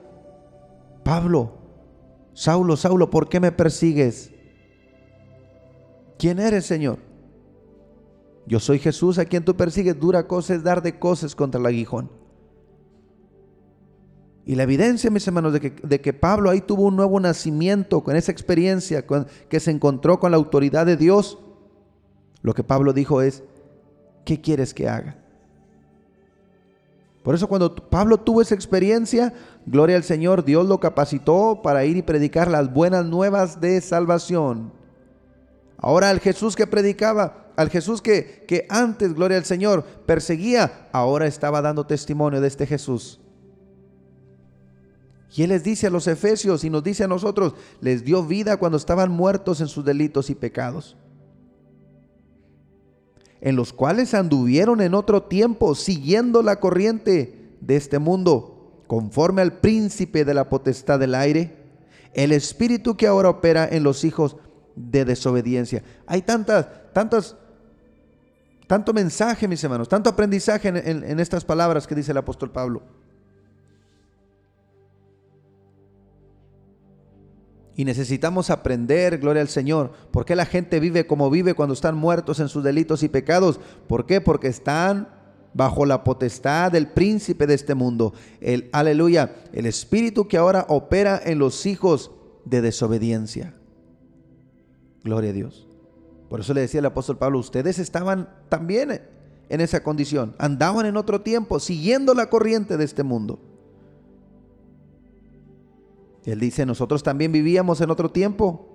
Pablo, 1.03 1.51
Saulo, 2.33 2.77
Saulo, 2.77 3.09
¿por 3.09 3.27
qué 3.27 3.41
me 3.41 3.51
persigues? 3.51 4.31
¿Quién 6.19 6.37
eres, 6.37 6.65
Señor? 6.65 6.99
Yo 8.45 8.59
soy 8.59 8.77
Jesús 8.77 9.17
a 9.17 9.25
quien 9.25 9.45
tú 9.45 9.55
persigues. 9.55 9.97
Dura 9.97 10.27
cosa 10.27 10.53
es 10.53 10.63
dar 10.63 10.83
de 10.83 10.99
cosas 10.99 11.33
contra 11.33 11.61
el 11.61 11.65
aguijón. 11.65 12.11
Y 14.45 14.55
la 14.55 14.63
evidencia, 14.63 15.09
mis 15.09 15.25
hermanos, 15.27 15.53
de 15.53 15.61
que, 15.61 15.69
de 15.81 16.01
que, 16.01 16.11
Pablo 16.11 16.49
ahí 16.49 16.59
tuvo 16.59 16.83
un 16.83 16.97
nuevo 16.97 17.19
nacimiento 17.21 18.03
con 18.03 18.17
esa 18.17 18.33
experiencia, 18.33 19.05
que 19.47 19.59
se 19.61 19.71
encontró 19.71 20.19
con 20.19 20.31
la 20.31 20.37
autoridad 20.37 20.85
de 20.85 20.97
Dios, 20.97 21.37
lo 22.41 22.53
que 22.53 22.63
Pablo 22.63 22.91
dijo 22.91 23.21
es, 23.21 23.43
¿qué 24.25 24.41
quieres 24.41 24.73
que 24.73 24.89
haga? 24.89 25.15
Por 27.23 27.35
eso 27.35 27.47
cuando 27.47 27.73
Pablo 27.75 28.17
tuvo 28.17 28.41
esa 28.41 28.55
experiencia, 28.55 29.33
gloria 29.65 29.95
al 29.95 30.03
Señor, 30.03 30.43
Dios 30.43 30.67
lo 30.67 30.79
capacitó 30.79 31.61
para 31.61 31.85
ir 31.85 31.95
y 31.95 32.01
predicar 32.01 32.49
las 32.49 32.73
buenas 32.73 33.05
nuevas 33.05 33.61
de 33.61 33.79
salvación. 33.79 34.78
Ahora 35.81 36.11
el 36.11 36.19
Jesús 36.19 36.55
que 36.55 36.67
predicaba, 36.67 37.51
al 37.55 37.69
Jesús 37.69 38.01
que, 38.01 38.43
que 38.47 38.65
antes, 38.69 39.13
gloria 39.13 39.37
al 39.37 39.45
Señor, 39.45 39.83
perseguía, 40.05 40.89
ahora 40.91 41.25
estaba 41.25 41.61
dando 41.61 41.85
testimonio 41.85 42.41
de 42.41 42.47
este 42.47 42.65
Jesús. 42.65 43.19
Y 45.35 45.43
Él 45.43 45.49
les 45.49 45.63
dice 45.63 45.87
a 45.87 45.89
los 45.89 46.07
efesios 46.07 46.63
y 46.63 46.69
nos 46.69 46.83
dice 46.83 47.03
a 47.03 47.07
nosotros, 47.07 47.53
les 47.81 48.03
dio 48.03 48.25
vida 48.25 48.57
cuando 48.57 48.77
estaban 48.77 49.11
muertos 49.11 49.61
en 49.61 49.67
sus 49.67 49.85
delitos 49.85 50.29
y 50.29 50.35
pecados, 50.35 50.97
en 53.39 53.55
los 53.55 53.71
cuales 53.71 54.13
anduvieron 54.13 54.81
en 54.81 54.95
otro 54.95 55.23
tiempo 55.23 55.75
siguiendo 55.75 56.41
la 56.41 56.59
corriente 56.59 57.55
de 57.61 57.75
este 57.75 57.99
mundo, 57.99 58.83
conforme 58.87 59.41
al 59.41 59.59
príncipe 59.59 60.25
de 60.25 60.33
la 60.33 60.49
potestad 60.49 60.99
del 60.99 61.15
aire, 61.15 61.55
el 62.13 62.31
espíritu 62.31 62.97
que 62.97 63.07
ahora 63.07 63.29
opera 63.29 63.69
en 63.69 63.83
los 63.83 64.03
hijos 64.03 64.35
desobediencia. 64.79 65.83
Hay 66.07 66.21
tantas, 66.21 66.67
tantas 66.93 67.35
tanto 68.69 68.93
mensaje, 68.93 69.47
mis 69.47 69.63
hermanos, 69.63 69.89
tanto 69.89 70.11
aprendizaje 70.11 70.67
en, 70.67 71.19
estas 71.19 71.43
palabras 71.43 71.87
que 71.87 71.95
dice 71.95 72.11
el 72.11 72.19
apóstol 72.19 72.51
Pablo. 72.51 72.83
Y 77.75 77.83
necesitamos 77.83 78.51
aprender, 78.51 79.17
gloria 79.17 79.41
al 79.41 79.47
Señor, 79.47 79.91
por 80.11 80.23
qué 80.23 80.35
la 80.35 80.45
gente 80.45 80.79
vive 80.79 81.07
como 81.07 81.31
vive 81.31 81.55
cuando 81.55 81.73
están 81.73 81.97
muertos 81.97 82.39
en 82.39 82.47
sus 82.47 82.63
delitos 82.63 83.01
y 83.01 83.09
pecados. 83.09 83.59
¿Por 83.87 84.05
qué? 84.05 84.21
Porque 84.21 84.49
están 84.49 85.09
bajo 85.51 85.83
la 85.87 86.03
potestad 86.03 86.71
del 86.71 86.89
príncipe 86.89 87.47
de 87.47 87.55
este 87.55 87.73
mundo. 87.73 88.13
El 88.39 88.69
aleluya, 88.71 89.33
el 89.51 89.65
espíritu 89.65 90.27
que 90.27 90.37
ahora 90.37 90.67
opera 90.69 91.19
en 91.25 91.39
los 91.39 91.65
hijos 91.65 92.11
de 92.45 92.61
desobediencia. 92.61 93.58
Gloria 95.03 95.29
a 95.31 95.33
Dios. 95.33 95.67
Por 96.29 96.39
eso 96.39 96.53
le 96.53 96.61
decía 96.61 96.79
el 96.79 96.85
apóstol 96.85 97.17
Pablo, 97.17 97.39
ustedes 97.39 97.79
estaban 97.79 98.29
también 98.49 99.01
en 99.49 99.61
esa 99.61 99.81
condición, 99.81 100.35
andaban 100.37 100.85
en 100.85 100.95
otro 100.95 101.21
tiempo, 101.21 101.59
siguiendo 101.59 102.13
la 102.13 102.29
corriente 102.29 102.77
de 102.77 102.85
este 102.85 103.03
mundo. 103.03 103.39
Él 106.25 106.39
dice, 106.39 106.65
nosotros 106.65 107.01
también 107.01 107.31
vivíamos 107.31 107.81
en 107.81 107.89
otro 107.89 108.11
tiempo, 108.11 108.67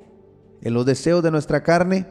en 0.62 0.74
los 0.74 0.84
deseos 0.84 1.22
de 1.22 1.30
nuestra 1.30 1.62
carne, 1.62 2.06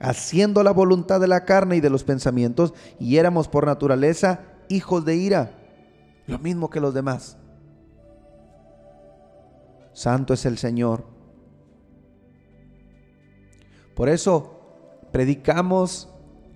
haciendo 0.00 0.62
la 0.62 0.72
voluntad 0.72 1.20
de 1.20 1.28
la 1.28 1.44
carne 1.44 1.76
y 1.76 1.80
de 1.80 1.90
los 1.90 2.02
pensamientos, 2.02 2.74
y 2.98 3.18
éramos 3.18 3.46
por 3.46 3.66
naturaleza 3.66 4.40
hijos 4.68 5.04
de 5.04 5.16
ira, 5.16 5.52
lo 6.26 6.40
mismo 6.40 6.70
que 6.70 6.80
los 6.80 6.92
demás. 6.92 7.36
Santo 9.92 10.34
es 10.34 10.44
el 10.44 10.58
Señor. 10.58 11.15
Por 13.96 14.10
eso 14.10 14.60
predicamos 15.10 16.10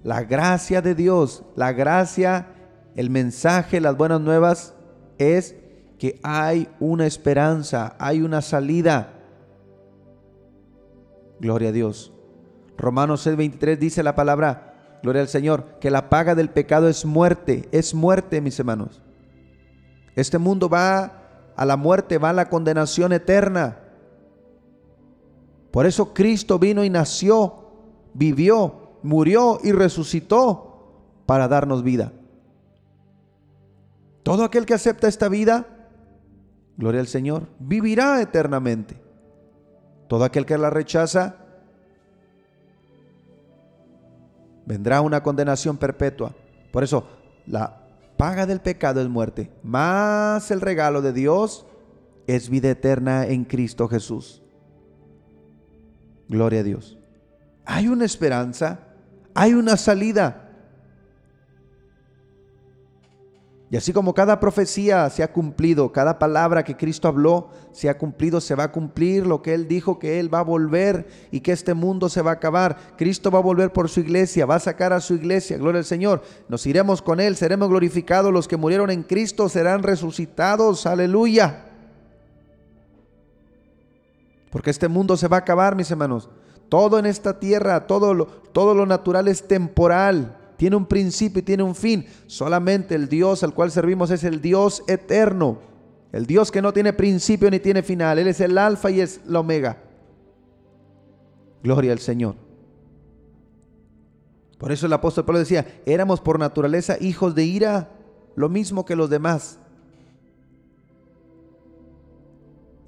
la 0.05 0.23
gracia 0.23 0.83
de 0.83 0.95
Dios. 0.95 1.43
La 1.57 1.73
gracia, 1.73 2.49
el 2.95 3.09
mensaje, 3.09 3.81
las 3.81 3.97
buenas 3.97 4.21
nuevas 4.21 4.75
es 5.19 5.57
que 5.99 6.21
hay 6.23 6.69
una 6.81 7.07
esperanza, 7.07 7.97
hay 7.99 8.21
una 8.21 8.43
salida. 8.43 9.15
Gloria 11.41 11.71
a 11.71 11.73
Dios. 11.73 12.13
Romanos 12.77 13.27
6:23 13.27 13.79
dice 13.79 14.03
la 14.03 14.15
palabra, 14.15 14.99
gloria 15.03 15.23
al 15.23 15.29
Señor, 15.29 15.79
que 15.81 15.91
la 15.91 16.11
paga 16.11 16.35
del 16.35 16.51
pecado 16.51 16.89
es 16.89 17.07
muerte, 17.07 17.71
es 17.73 17.95
muerte, 17.95 18.43
mis 18.43 18.59
hermanos. 18.59 19.01
Este 20.15 20.37
mundo 20.37 20.69
va 20.69 21.53
a 21.57 21.65
la 21.65 21.79
muerte, 21.79 22.19
va 22.19 22.31
a 22.31 22.35
la 22.35 22.51
condenación 22.51 23.15
eterna. 23.15 23.79
Por 25.71 25.87
eso 25.87 26.13
Cristo 26.13 26.59
vino 26.59 26.85
y 26.85 26.91
nació 26.91 27.61
vivió, 28.15 28.99
murió 29.03 29.59
y 29.63 29.73
resucitó 29.73 31.25
para 31.27 31.49
darnos 31.49 31.83
vida. 31.83 32.13
Todo 34.23 34.45
aquel 34.45 34.67
que 34.67 34.75
acepta 34.75 35.09
esta 35.09 35.29
vida, 35.29 35.67
gloria 36.77 37.01
al 37.01 37.07
Señor, 37.07 37.49
vivirá 37.59 38.21
eternamente. 38.21 39.01
Todo 40.09 40.25
aquel 40.25 40.45
que 40.45 40.59
la 40.59 40.71
rechaza, 40.71 41.37
vendrá 44.67 45.01
una 45.01 45.23
condenación 45.23 45.79
perpetua. 45.79 46.35
Por 46.73 46.85
eso, 46.85 47.07
la 47.47 47.87
paga 48.17 48.45
del 48.45 48.61
pecado 48.61 49.01
es 49.01 49.09
muerte, 49.09 49.51
más 49.63 50.51
el 50.51 50.61
regalo 50.61 51.01
de 51.01 51.13
Dios 51.13 51.65
es 52.27 52.51
vida 52.51 52.71
eterna 52.71 53.27
en 53.27 53.45
Cristo 53.45 53.89
Jesús. 53.89 54.43
Gloria 56.31 56.61
a 56.61 56.63
Dios 56.63 56.97
hay 57.71 57.87
una 57.87 58.05
esperanza, 58.05 58.81
hay 59.33 59.55
una 59.55 59.77
salida. 59.77 60.49
Y 63.73 63.77
así 63.77 63.93
como 63.93 64.13
cada 64.13 64.41
profecía 64.41 65.09
se 65.11 65.23
ha 65.23 65.33
cumplido, 65.33 65.93
cada 65.93 66.19
palabra 66.19 66.65
que 66.65 66.77
Cristo 66.77 67.07
habló 67.07 67.51
se 67.71 67.89
ha 67.89 67.97
cumplido, 67.97 68.41
se 68.41 68.57
va 68.57 68.65
a 68.65 68.73
cumplir 68.73 69.25
lo 69.25 69.41
que 69.41 69.55
Él 69.55 69.69
dijo 69.69 70.01
que 70.01 70.19
Él 70.19 70.35
va 70.35 70.41
a 70.41 70.43
volver 70.43 71.07
y 71.31 71.39
que 71.39 71.53
este 71.53 71.75
mundo 71.75 72.09
se 72.09 72.23
va 72.23 72.33
a 72.33 72.35
acabar. 72.35 72.77
Cristo 72.97 73.31
va 73.31 73.39
a 73.39 73.43
volver 73.43 73.73
por 73.73 73.89
su 73.89 74.01
iglesia, 74.01 74.47
va 74.47 74.57
a 74.57 74.61
sacar 74.61 74.93
a 74.93 75.01
su 75.01 75.15
iglesia, 75.15 75.57
gloria 75.57 75.79
al 75.79 75.85
Señor. 75.85 76.23
Nos 76.49 76.67
iremos 76.67 77.03
con 77.03 77.21
Él, 77.21 77.37
seremos 77.37 77.69
glorificados. 77.69 78.33
Los 78.33 78.49
que 78.49 78.57
murieron 78.57 78.91
en 78.91 79.05
Cristo 79.05 79.49
serán 79.49 79.85
resucitados, 79.85 80.87
aleluya. 80.87 81.70
Porque 84.51 84.71
este 84.71 84.89
mundo 84.89 85.17
se 85.17 85.29
va 85.29 85.39
a 85.39 85.41
acabar, 85.41 85.77
mis 85.77 85.91
hermanos. 85.91 86.29
Todo 86.69 86.99
en 86.99 87.07
esta 87.07 87.39
tierra, 87.39 87.87
todo 87.87 88.15
lo, 88.15 88.27
todo 88.27 88.75
lo 88.75 88.87
natural 88.87 89.29
es 89.29 89.47
temporal. 89.47 90.37
Tiene 90.57 90.77
un 90.77 90.87
principio 90.87 91.41
y 91.41 91.45
tiene 91.45 91.63
un 91.63 91.75
fin. 91.75 92.07
Solamente 92.27 92.95
el 92.95 93.09
Dios 93.09 93.43
al 93.43 93.55
cual 93.55 93.71
servimos 93.71 94.11
es 94.11 94.25
el 94.25 94.41
Dios 94.41 94.83
eterno. 94.87 95.59
El 96.13 96.27
Dios 96.27 96.51
que 96.51 96.63
no 96.63 96.73
tiene 96.73 96.93
principio 96.93 97.51
ni 97.51 97.61
tiene 97.61 97.83
final. 97.83 98.19
Él 98.19 98.29
es 98.29 98.41
el 98.41 98.59
alfa 98.59 98.91
y 98.91 99.01
es 99.01 99.21
la 99.27 99.41
omega. 99.41 99.79
Gloria 101.63 101.93
al 101.93 101.99
Señor. 101.99 102.35
Por 104.59 104.73
eso 104.73 104.87
el 104.87 104.93
apóstol 104.93 105.25
Pablo 105.25 105.39
decía, 105.39 105.67
éramos 105.87 106.21
por 106.21 106.39
naturaleza 106.39 106.97
hijos 107.01 107.35
de 107.35 107.45
ira, 107.45 107.89
lo 108.37 108.49
mismo 108.49 108.85
que 108.85 108.97
los 108.97 109.09
demás. 109.09 109.59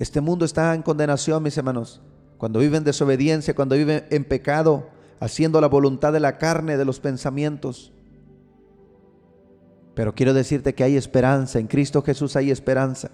Este 0.02 0.20
mundo 0.20 0.44
está 0.44 0.74
en 0.74 0.82
condenación, 0.82 1.42
mis 1.42 1.56
hermanos 1.56 2.00
cuando 2.42 2.58
viven 2.58 2.78
en 2.78 2.84
desobediencia, 2.84 3.54
cuando 3.54 3.76
viven 3.76 4.04
en 4.10 4.24
pecado, 4.24 4.88
haciendo 5.20 5.60
la 5.60 5.68
voluntad 5.68 6.12
de 6.12 6.18
la 6.18 6.38
carne, 6.38 6.76
de 6.76 6.84
los 6.84 6.98
pensamientos. 6.98 7.92
Pero 9.94 10.12
quiero 10.12 10.34
decirte 10.34 10.74
que 10.74 10.82
hay 10.82 10.96
esperanza, 10.96 11.60
en 11.60 11.68
Cristo 11.68 12.02
Jesús 12.02 12.34
hay 12.34 12.50
esperanza. 12.50 13.12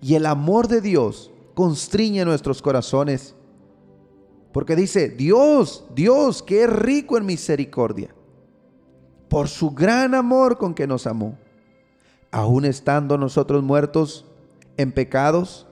Y 0.00 0.14
el 0.14 0.24
amor 0.24 0.66
de 0.66 0.80
Dios 0.80 1.30
constriñe 1.52 2.24
nuestros 2.24 2.62
corazones. 2.62 3.34
Porque 4.50 4.76
dice, 4.76 5.10
Dios, 5.10 5.84
Dios, 5.94 6.42
que 6.42 6.64
es 6.64 6.70
rico 6.70 7.18
en 7.18 7.26
misericordia, 7.26 8.14
por 9.28 9.46
su 9.46 9.72
gran 9.72 10.14
amor 10.14 10.56
con 10.56 10.72
que 10.72 10.86
nos 10.86 11.06
amó, 11.06 11.36
aun 12.30 12.64
estando 12.64 13.18
nosotros 13.18 13.62
muertos 13.62 14.24
en 14.76 14.92
pecados, 14.92 15.66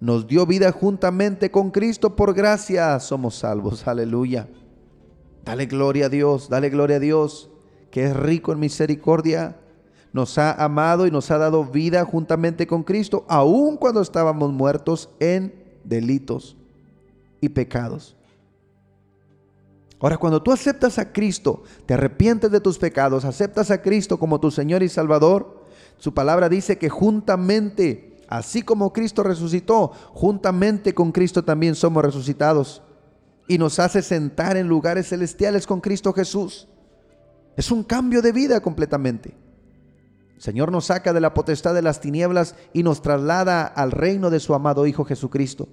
nos 0.00 0.26
dio 0.26 0.46
vida 0.46 0.72
juntamente 0.72 1.50
con 1.50 1.70
Cristo, 1.70 2.16
por 2.16 2.34
gracia 2.34 2.98
somos 2.98 3.36
salvos. 3.36 3.86
Aleluya. 3.86 4.48
Dale 5.44 5.66
gloria 5.66 6.06
a 6.06 6.08
Dios, 6.08 6.48
dale 6.48 6.70
gloria 6.70 6.96
a 6.96 7.00
Dios, 7.00 7.50
que 7.90 8.06
es 8.06 8.16
rico 8.16 8.52
en 8.52 8.60
misericordia. 8.60 9.56
Nos 10.12 10.38
ha 10.38 10.52
amado 10.52 11.06
y 11.06 11.10
nos 11.10 11.30
ha 11.30 11.38
dado 11.38 11.64
vida 11.64 12.04
juntamente 12.04 12.66
con 12.66 12.82
Cristo, 12.82 13.24
aun 13.28 13.76
cuando 13.76 14.02
estábamos 14.02 14.52
muertos 14.52 15.08
en 15.20 15.54
delitos 15.84 16.56
y 17.40 17.48
pecados. 17.48 18.16
Ahora, 20.02 20.18
cuando 20.18 20.42
tú 20.42 20.50
aceptas 20.50 20.98
a 20.98 21.12
Cristo, 21.12 21.62
te 21.86 21.94
arrepientes 21.94 22.50
de 22.50 22.60
tus 22.60 22.76
pecados, 22.76 23.24
aceptas 23.24 23.70
a 23.70 23.82
Cristo 23.82 24.18
como 24.18 24.40
tu 24.40 24.50
Señor 24.50 24.82
y 24.82 24.88
Salvador, 24.88 25.62
su 25.96 26.12
palabra 26.12 26.48
dice 26.48 26.76
que 26.76 26.88
juntamente, 26.88 28.11
así 28.38 28.62
como 28.62 28.94
Cristo 28.94 29.22
resucitó, 29.22 29.92
juntamente 30.14 30.94
con 30.94 31.12
Cristo 31.12 31.44
también 31.44 31.74
somos 31.74 32.02
resucitados 32.02 32.82
y 33.46 33.58
nos 33.58 33.78
hace 33.78 34.00
sentar 34.00 34.56
en 34.56 34.68
lugares 34.68 35.08
celestiales 35.08 35.66
con 35.66 35.82
Cristo 35.82 36.14
Jesús. 36.14 36.66
Es 37.58 37.70
un 37.70 37.84
cambio 37.84 38.22
de 38.22 38.32
vida 38.32 38.60
completamente. 38.60 39.34
El 40.34 40.40
Señor 40.40 40.72
nos 40.72 40.86
saca 40.86 41.12
de 41.12 41.20
la 41.20 41.34
potestad 41.34 41.74
de 41.74 41.82
las 41.82 42.00
tinieblas 42.00 42.54
y 42.72 42.82
nos 42.82 43.02
traslada 43.02 43.66
al 43.66 43.90
reino 43.90 44.30
de 44.30 44.40
su 44.40 44.54
amado 44.54 44.86
Hijo 44.86 45.04
Jesucristo. 45.04 45.68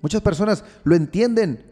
Muchas 0.00 0.22
personas 0.22 0.64
lo 0.84 0.94
entienden 0.96 1.70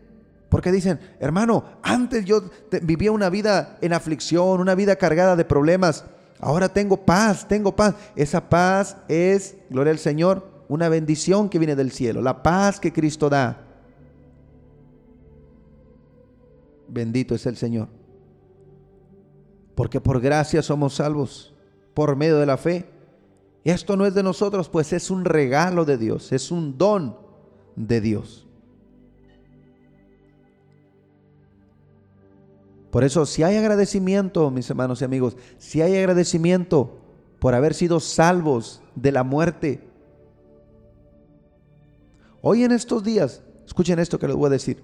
porque 0.50 0.70
dicen, 0.70 1.00
hermano, 1.20 1.64
antes 1.82 2.26
yo 2.26 2.50
vivía 2.82 3.12
una 3.12 3.30
vida 3.30 3.78
en 3.80 3.94
aflicción, 3.94 4.60
una 4.60 4.74
vida 4.74 4.96
cargada 4.96 5.36
de 5.36 5.46
problemas. 5.46 6.04
Ahora 6.42 6.68
tengo 6.68 6.96
paz, 6.96 7.46
tengo 7.46 7.74
paz. 7.74 7.94
Esa 8.16 8.48
paz 8.48 8.96
es, 9.06 9.56
gloria 9.70 9.92
al 9.92 10.00
Señor, 10.00 10.50
una 10.68 10.88
bendición 10.88 11.48
que 11.48 11.60
viene 11.60 11.76
del 11.76 11.92
cielo, 11.92 12.20
la 12.20 12.42
paz 12.42 12.80
que 12.80 12.92
Cristo 12.92 13.30
da. 13.30 13.64
Bendito 16.88 17.36
es 17.36 17.46
el 17.46 17.56
Señor. 17.56 17.86
Porque 19.76 20.00
por 20.00 20.20
gracia 20.20 20.62
somos 20.62 20.94
salvos, 20.94 21.54
por 21.94 22.16
medio 22.16 22.38
de 22.38 22.46
la 22.46 22.56
fe. 22.56 22.90
Esto 23.62 23.96
no 23.96 24.04
es 24.04 24.12
de 24.12 24.24
nosotros, 24.24 24.68
pues 24.68 24.92
es 24.92 25.12
un 25.12 25.24
regalo 25.24 25.84
de 25.84 25.96
Dios, 25.96 26.32
es 26.32 26.50
un 26.50 26.76
don 26.76 27.16
de 27.76 28.00
Dios. 28.00 28.41
Por 32.92 33.02
eso, 33.02 33.26
si 33.26 33.42
hay 33.42 33.56
agradecimiento, 33.56 34.52
mis 34.52 34.70
hermanos 34.70 35.00
y 35.00 35.04
amigos, 35.04 35.36
si 35.58 35.82
hay 35.82 35.96
agradecimiento 35.96 37.00
por 37.40 37.56
haber 37.56 37.74
sido 37.74 37.98
salvos 37.98 38.82
de 38.94 39.10
la 39.10 39.24
muerte, 39.24 39.92
Hoy 42.44 42.64
en 42.64 42.72
estos 42.72 43.04
días, 43.04 43.40
escuchen 43.64 44.00
esto 44.00 44.18
que 44.18 44.26
les 44.26 44.34
voy 44.34 44.48
a 44.48 44.50
decir. 44.50 44.82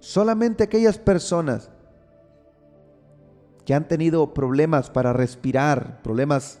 Solamente 0.00 0.64
aquellas 0.64 0.98
personas 0.98 1.70
que 3.64 3.74
han 3.74 3.86
tenido 3.86 4.34
problemas 4.34 4.90
para 4.90 5.12
respirar, 5.12 6.02
problemas 6.02 6.58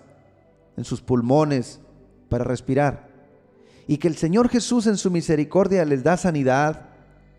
en 0.76 0.84
sus 0.84 1.02
pulmones 1.02 1.80
para 2.28 2.44
respirar, 2.44 3.08
y 3.88 3.98
que 3.98 4.06
el 4.06 4.16
Señor 4.16 4.48
Jesús 4.48 4.86
en 4.86 4.96
su 4.96 5.10
misericordia 5.10 5.84
les 5.84 6.04
da 6.04 6.16
sanidad 6.16 6.90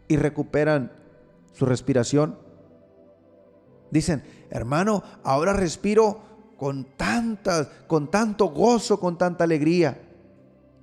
y 0.10 0.18
recuperan 0.18 0.92
su 1.56 1.66
respiración. 1.66 2.38
Dicen, 3.90 4.24
hermano, 4.50 5.04
ahora 5.24 5.54
respiro 5.54 6.20
con 6.58 6.86
tantas, 6.98 7.70
con 7.88 8.12
tanto 8.12 8.48
gozo, 8.48 9.00
con 9.00 9.18
tanta 9.18 9.46
alegría. 9.46 10.02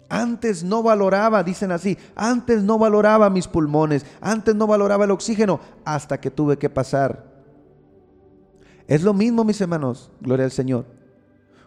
Antes 0.08 0.62
no 0.62 0.82
valoraba, 0.82 1.42
dicen 1.42 1.72
así, 1.72 1.96
antes 2.14 2.62
no 2.62 2.78
valoraba 2.78 3.30
mis 3.30 3.48
pulmones, 3.48 4.04
antes 4.20 4.54
no 4.54 4.66
valoraba 4.66 5.04
el 5.04 5.10
oxígeno, 5.10 5.60
hasta 5.84 6.20
que 6.20 6.30
tuve 6.30 6.58
que 6.58 6.68
pasar. 6.68 7.32
Es 8.86 9.02
lo 9.02 9.14
mismo, 9.14 9.44
mis 9.44 9.60
hermanos, 9.60 10.10
gloria 10.20 10.44
al 10.44 10.50
Señor. 10.50 10.84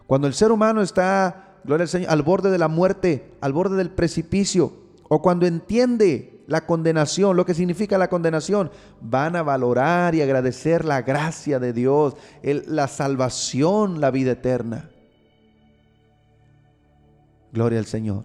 Cuando 0.06 0.28
el 0.28 0.34
ser 0.34 0.52
humano 0.52 0.80
está, 0.80 1.56
gloria 1.64 1.82
al 1.84 1.88
Señor, 1.88 2.10
al 2.10 2.22
borde 2.22 2.50
de 2.50 2.58
la 2.58 2.68
muerte, 2.68 3.36
al 3.40 3.52
borde 3.52 3.76
del 3.76 3.90
precipicio, 3.90 4.72
o 5.08 5.22
cuando 5.22 5.46
entiende 5.46 6.35
la 6.46 6.64
condenación, 6.64 7.36
lo 7.36 7.44
que 7.44 7.54
significa 7.54 7.98
la 7.98 8.08
condenación, 8.08 8.70
van 9.00 9.36
a 9.36 9.42
valorar 9.42 10.14
y 10.14 10.22
agradecer 10.22 10.84
la 10.84 11.02
gracia 11.02 11.58
de 11.58 11.72
Dios, 11.72 12.14
la 12.42 12.88
salvación, 12.88 14.00
la 14.00 14.10
vida 14.10 14.32
eterna. 14.32 14.90
Gloria 17.52 17.78
al 17.78 17.86
Señor. 17.86 18.24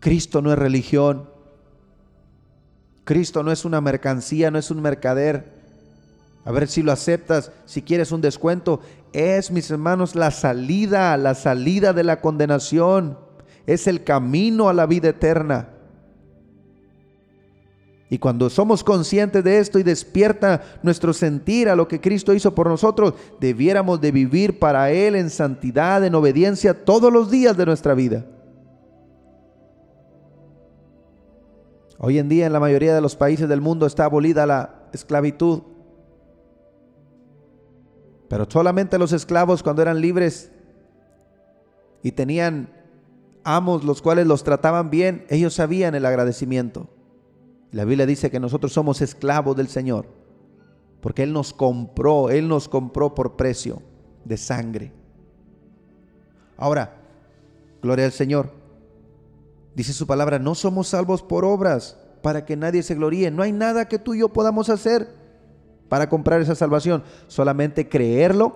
Cristo 0.00 0.42
no 0.42 0.52
es 0.52 0.58
religión. 0.58 1.28
Cristo 3.04 3.42
no 3.42 3.52
es 3.52 3.64
una 3.64 3.80
mercancía, 3.80 4.50
no 4.50 4.58
es 4.58 4.70
un 4.70 4.82
mercader. 4.82 5.52
A 6.44 6.52
ver 6.52 6.66
si 6.68 6.82
lo 6.82 6.90
aceptas, 6.90 7.52
si 7.66 7.82
quieres 7.82 8.10
un 8.10 8.20
descuento. 8.20 8.80
Es, 9.12 9.50
mis 9.50 9.70
hermanos, 9.70 10.16
la 10.16 10.30
salida, 10.30 11.16
la 11.16 11.34
salida 11.34 11.92
de 11.92 12.04
la 12.04 12.20
condenación. 12.20 13.18
Es 13.66 13.86
el 13.86 14.02
camino 14.02 14.68
a 14.68 14.74
la 14.74 14.86
vida 14.86 15.10
eterna. 15.10 15.73
Y 18.10 18.18
cuando 18.18 18.50
somos 18.50 18.84
conscientes 18.84 19.42
de 19.42 19.58
esto 19.58 19.78
y 19.78 19.82
despierta 19.82 20.62
nuestro 20.82 21.12
sentir 21.12 21.68
a 21.68 21.76
lo 21.76 21.88
que 21.88 22.00
Cristo 22.00 22.34
hizo 22.34 22.54
por 22.54 22.68
nosotros, 22.68 23.14
debiéramos 23.40 24.00
de 24.00 24.12
vivir 24.12 24.58
para 24.58 24.90
Él 24.90 25.14
en 25.14 25.30
santidad, 25.30 26.04
en 26.04 26.14
obediencia 26.14 26.84
todos 26.84 27.12
los 27.12 27.30
días 27.30 27.56
de 27.56 27.66
nuestra 27.66 27.94
vida. 27.94 28.26
Hoy 31.98 32.18
en 32.18 32.28
día 32.28 32.46
en 32.46 32.52
la 32.52 32.60
mayoría 32.60 32.94
de 32.94 33.00
los 33.00 33.16
países 33.16 33.48
del 33.48 33.62
mundo 33.62 33.86
está 33.86 34.04
abolida 34.04 34.44
la 34.44 34.74
esclavitud. 34.92 35.62
Pero 38.28 38.46
solamente 38.50 38.98
los 38.98 39.12
esclavos 39.12 39.62
cuando 39.62 39.80
eran 39.80 40.00
libres 40.00 40.50
y 42.02 42.12
tenían 42.12 42.68
amos 43.44 43.84
los 43.84 44.02
cuales 44.02 44.26
los 44.26 44.44
trataban 44.44 44.90
bien, 44.90 45.24
ellos 45.30 45.54
sabían 45.54 45.94
el 45.94 46.04
agradecimiento. 46.04 46.88
La 47.74 47.84
Biblia 47.84 48.06
dice 48.06 48.30
que 48.30 48.38
nosotros 48.38 48.72
somos 48.72 49.02
esclavos 49.02 49.56
del 49.56 49.66
Señor, 49.66 50.06
porque 51.00 51.24
Él 51.24 51.32
nos 51.32 51.52
compró, 51.52 52.30
Él 52.30 52.46
nos 52.46 52.68
compró 52.68 53.16
por 53.16 53.34
precio 53.34 53.82
de 54.24 54.36
sangre. 54.36 54.92
Ahora, 56.56 56.96
gloria 57.82 58.04
al 58.04 58.12
Señor. 58.12 58.52
Dice 59.74 59.92
su 59.92 60.06
palabra, 60.06 60.38
no 60.38 60.54
somos 60.54 60.86
salvos 60.86 61.20
por 61.20 61.44
obras 61.44 61.98
para 62.22 62.44
que 62.44 62.56
nadie 62.56 62.84
se 62.84 62.94
gloríe. 62.94 63.32
No 63.32 63.42
hay 63.42 63.50
nada 63.50 63.88
que 63.88 63.98
tú 63.98 64.14
y 64.14 64.20
yo 64.20 64.28
podamos 64.28 64.70
hacer 64.70 65.08
para 65.88 66.08
comprar 66.08 66.40
esa 66.40 66.54
salvación. 66.54 67.02
Solamente 67.26 67.88
creerlo 67.88 68.54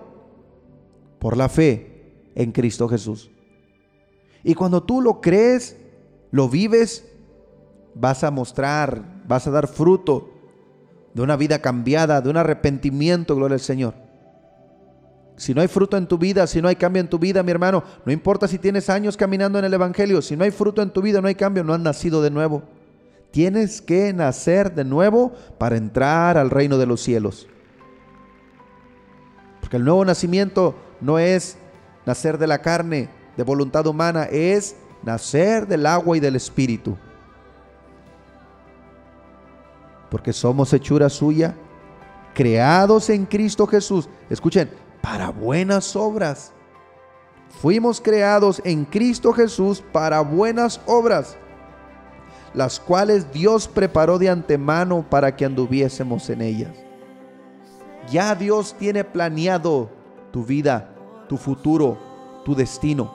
por 1.19 1.35
la 1.35 1.49
fe 1.49 2.21
en 2.35 2.53
Cristo 2.53 2.87
Jesús. 2.87 3.29
Y 4.45 4.55
cuando 4.55 4.81
tú 4.81 5.01
lo 5.01 5.19
crees, 5.19 5.75
lo 6.31 6.47
vives, 6.47 7.05
vas 7.95 8.23
a 8.23 8.31
mostrar, 8.31 9.03
vas 9.27 9.47
a 9.47 9.51
dar 9.51 9.67
fruto 9.67 10.29
de 11.13 11.21
una 11.21 11.35
vida 11.35 11.59
cambiada, 11.59 12.21
de 12.21 12.29
un 12.29 12.37
arrepentimiento, 12.37 13.35
gloria 13.35 13.55
al 13.55 13.61
Señor. 13.61 13.93
Si 15.37 15.53
no 15.53 15.61
hay 15.61 15.67
fruto 15.67 15.95
en 15.95 16.07
tu 16.07 16.17
vida, 16.17 16.47
si 16.47 16.61
no 16.61 16.67
hay 16.67 16.75
cambio 16.75 16.99
en 16.99 17.09
tu 17.09 17.17
vida, 17.17 17.43
mi 17.43 17.51
hermano, 17.51 17.83
no 18.05 18.11
importa 18.11 18.47
si 18.47 18.59
tienes 18.59 18.89
años 18.89 19.15
caminando 19.15 19.57
en 19.57 19.65
el 19.65 19.73
Evangelio, 19.73 20.21
si 20.21 20.35
no 20.35 20.43
hay 20.43 20.51
fruto 20.51 20.81
en 20.81 20.91
tu 20.91 21.01
vida, 21.01 21.21
no 21.21 21.27
hay 21.29 21.35
cambio, 21.35 21.63
no 21.63 21.73
has 21.73 21.79
nacido 21.79 22.21
de 22.21 22.29
nuevo. 22.29 22.63
Tienes 23.31 23.81
que 23.81 24.11
nacer 24.11 24.75
de 24.75 24.83
nuevo 24.83 25.31
para 25.57 25.77
entrar 25.77 26.37
al 26.37 26.49
reino 26.49 26.77
de 26.77 26.85
los 26.85 27.01
cielos. 27.01 27.47
Porque 29.61 29.77
el 29.77 29.85
nuevo 29.85 30.03
nacimiento 30.03 30.75
no 30.99 31.19
es 31.19 31.57
nacer 32.05 32.37
de 32.37 32.47
la 32.47 32.61
carne, 32.61 33.09
de 33.37 33.43
voluntad 33.43 33.87
humana, 33.87 34.23
es 34.25 34.75
nacer 35.03 35.67
del 35.67 35.85
agua 35.85 36.17
y 36.17 36.19
del 36.19 36.35
espíritu. 36.35 36.97
Porque 40.09 40.33
somos 40.33 40.73
hechura 40.73 41.09
suya, 41.09 41.55
creados 42.33 43.09
en 43.09 43.25
Cristo 43.25 43.67
Jesús. 43.67 44.09
Escuchen, 44.29 44.69
para 45.01 45.29
buenas 45.29 45.95
obras. 45.95 46.53
Fuimos 47.61 47.99
creados 47.99 48.61
en 48.63 48.85
Cristo 48.85 49.33
Jesús 49.33 49.83
para 49.91 50.21
buenas 50.21 50.79
obras, 50.85 51.37
las 52.53 52.79
cuales 52.79 53.31
Dios 53.33 53.67
preparó 53.67 54.17
de 54.17 54.29
antemano 54.29 55.05
para 55.09 55.35
que 55.35 55.45
anduviésemos 55.45 56.29
en 56.29 56.41
ellas. 56.41 56.75
Ya 58.09 58.33
Dios 58.35 58.75
tiene 58.77 59.03
planeado 59.03 59.89
tu 60.31 60.45
vida, 60.45 60.89
tu 61.27 61.37
futuro, 61.37 61.97
tu 62.45 62.55
destino. 62.55 63.11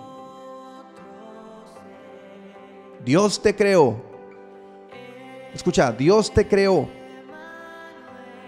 Dios 3.04 3.40
te 3.40 3.54
creó. 3.54 4.13
Escucha, 5.54 5.92
Dios 5.92 6.32
te 6.34 6.48
creó 6.48 6.88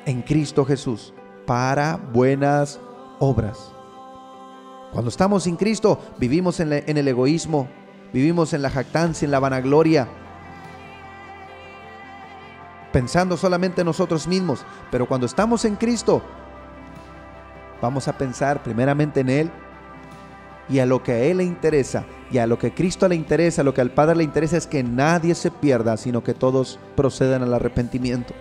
en 0.04 0.22
Cristo 0.22 0.64
Jesús 0.64 1.14
para 1.46 1.96
buenas 1.96 2.80
obras. 3.20 3.72
Cuando 4.92 5.08
estamos 5.08 5.44
sin 5.44 5.56
Cristo, 5.56 6.00
vivimos 6.18 6.58
en, 6.58 6.72
el 6.72 7.08
egoísmo, 7.08 7.68
vivimos 8.12 8.52
en 8.52 8.62
la 8.62 8.70
jactancia, 8.70 9.24
en 9.24 9.30
la 9.30 9.38
vanagloria. 9.38 10.08
pensando 12.92 13.36
solamente 13.36 13.82
en 13.82 13.86
nosotros 13.86 14.26
mismos, 14.26 14.64
pero 14.90 15.06
cuando 15.06 15.26
estamos 15.26 15.66
en 15.66 15.76
Cristo, 15.76 16.22
vamos 17.82 18.08
a 18.08 18.16
pensar 18.16 18.62
primeramente 18.62 19.20
en 19.20 19.28
Él 19.28 19.50
y 20.68 20.78
a 20.80 20.86
lo 20.86 21.02
que 21.02 21.12
a 21.12 21.18
Él 21.18 21.38
le 21.38 21.44
interesa 21.44 22.04
y 22.30 22.38
a 22.38 22.46
lo 22.46 22.58
que 22.58 22.68
a 22.68 22.74
Cristo 22.74 23.08
le 23.08 23.14
interesa, 23.14 23.62
a 23.62 23.64
lo 23.64 23.74
que 23.74 23.80
al 23.80 23.90
Padre 23.90 24.16
le 24.16 24.24
interesa 24.24 24.56
es 24.56 24.66
que 24.66 24.82
nadie 24.82 25.34
se 25.34 25.50
pierda, 25.50 25.96
sino 25.96 26.24
que 26.24 26.34
todos 26.34 26.78
procedan 26.96 27.42
al 27.42 27.54
arrepentimiento. 27.54 28.34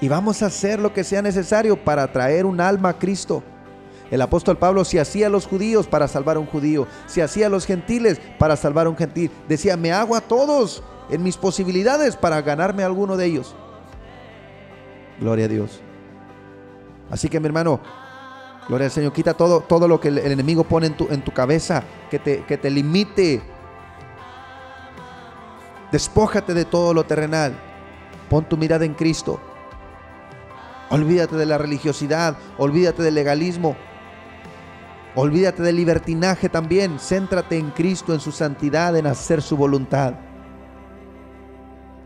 Y 0.00 0.08
vamos 0.08 0.42
a 0.42 0.46
hacer 0.46 0.78
lo 0.78 0.92
que 0.92 1.02
sea 1.02 1.22
necesario 1.22 1.76
para 1.82 2.12
traer 2.12 2.46
un 2.46 2.60
alma 2.60 2.90
a 2.90 2.98
Cristo. 2.98 3.42
El 4.10 4.22
apóstol 4.22 4.56
Pablo 4.56 4.84
se 4.84 5.00
hacía 5.00 5.26
a 5.26 5.30
los 5.30 5.46
judíos 5.46 5.86
para 5.86 6.08
salvar 6.08 6.36
a 6.36 6.40
un 6.40 6.46
judío, 6.46 6.86
se 7.06 7.22
hacía 7.22 7.48
a 7.48 7.50
los 7.50 7.66
gentiles 7.66 8.20
para 8.38 8.56
salvar 8.56 8.86
a 8.86 8.90
un 8.90 8.96
gentil. 8.96 9.30
Decía, 9.48 9.76
me 9.76 9.92
hago 9.92 10.14
a 10.14 10.20
todos 10.20 10.82
en 11.10 11.22
mis 11.22 11.36
posibilidades 11.36 12.16
para 12.16 12.40
ganarme 12.40 12.84
a 12.84 12.86
alguno 12.86 13.16
de 13.16 13.26
ellos. 13.26 13.54
Gloria 15.20 15.46
a 15.46 15.48
Dios. 15.48 15.80
Así 17.10 17.28
que 17.28 17.40
mi 17.40 17.46
hermano, 17.46 17.80
gloria 18.68 18.86
al 18.86 18.90
Señor, 18.90 19.12
quita 19.12 19.34
todo, 19.34 19.60
todo 19.60 19.88
lo 19.88 19.98
que 19.98 20.08
el, 20.08 20.18
enemigo 20.18 20.64
pone 20.64 20.88
en 20.88 20.96
tu, 20.96 21.08
en 21.10 21.22
tu 21.22 21.32
cabeza, 21.32 21.82
que 22.10 22.18
te, 22.18 22.44
que 22.44 22.56
te 22.58 22.70
limite. 22.70 23.42
Despójate 25.90 26.52
de 26.52 26.64
todo 26.64 26.92
lo 26.92 27.04
terrenal. 27.04 27.58
Pon 28.28 28.44
tu 28.44 28.56
mirada 28.58 28.84
en 28.84 28.94
Cristo. 28.94 29.40
Olvídate 30.90 31.36
de 31.36 31.46
la 31.46 31.58
religiosidad, 31.58 32.36
olvídate 32.56 33.02
del 33.02 33.14
legalismo, 33.14 33.76
olvídate 35.14 35.62
del 35.62 35.76
libertinaje 35.76 36.48
también. 36.48 36.98
Céntrate 36.98 37.58
en 37.58 37.70
Cristo, 37.70 38.14
en 38.14 38.20
su 38.20 38.32
santidad, 38.32 38.96
en 38.96 39.06
hacer 39.06 39.42
su 39.42 39.56
voluntad. 39.56 40.14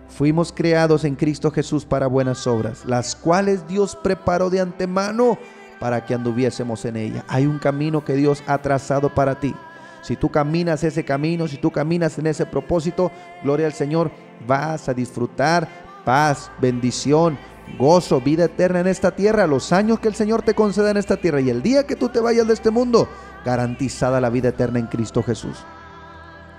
Fuimos 0.09 0.53
creados 0.53 1.05
en 1.05 1.15
Cristo 1.15 1.51
Jesús 1.51 1.85
para 1.85 2.07
buenas 2.07 2.47
obras, 2.47 2.85
las 2.85 3.17
cuales 3.17 3.67
Dios 3.67 3.97
preparó 3.97 4.51
de 4.51 4.61
antemano 4.61 5.39
para 5.83 6.05
que 6.05 6.15
anduviésemos 6.15 6.85
en 6.85 6.95
ella. 6.95 7.25
Hay 7.27 7.45
un 7.45 7.59
camino 7.59 8.05
que 8.05 8.13
Dios 8.13 8.45
ha 8.47 8.59
trazado 8.59 9.13
para 9.13 9.41
ti. 9.41 9.53
Si 10.01 10.15
tú 10.15 10.29
caminas 10.29 10.85
ese 10.85 11.05
camino, 11.05 11.49
si 11.49 11.57
tú 11.57 11.73
caminas 11.73 12.17
en 12.21 12.29
ese 12.29 12.47
propósito, 12.47 13.11
gloria 13.43 13.67
al 13.67 13.73
Señor, 13.73 14.13
vas 14.47 14.89
a 14.89 14.95
disfrutar 14.95 15.67
paz, 16.05 16.53
bendición, 16.61 17.37
gozo, 17.77 18.21
vida 18.21 18.45
eterna 18.45 18.79
en 18.79 18.87
esta 18.87 19.11
tierra, 19.11 19.49
los 19.49 19.73
años 19.73 19.99
que 19.99 20.07
el 20.07 20.15
Señor 20.15 20.43
te 20.43 20.55
conceda 20.55 20.93
en 20.93 20.99
esta 20.99 21.17
tierra 21.17 21.41
y 21.41 21.51
el 21.51 21.63
día 21.63 21.85
que 21.85 21.97
tú 21.97 22.11
te 22.11 22.21
vayas 22.21 22.47
de 22.47 22.55
este 22.55 22.71
mundo, 22.71 23.09
garantizada 23.45 24.21
la 24.21 24.31
vida 24.31 24.51
eterna 24.51 24.79
en 24.79 24.87
Cristo 24.87 25.21
Jesús. 25.25 25.65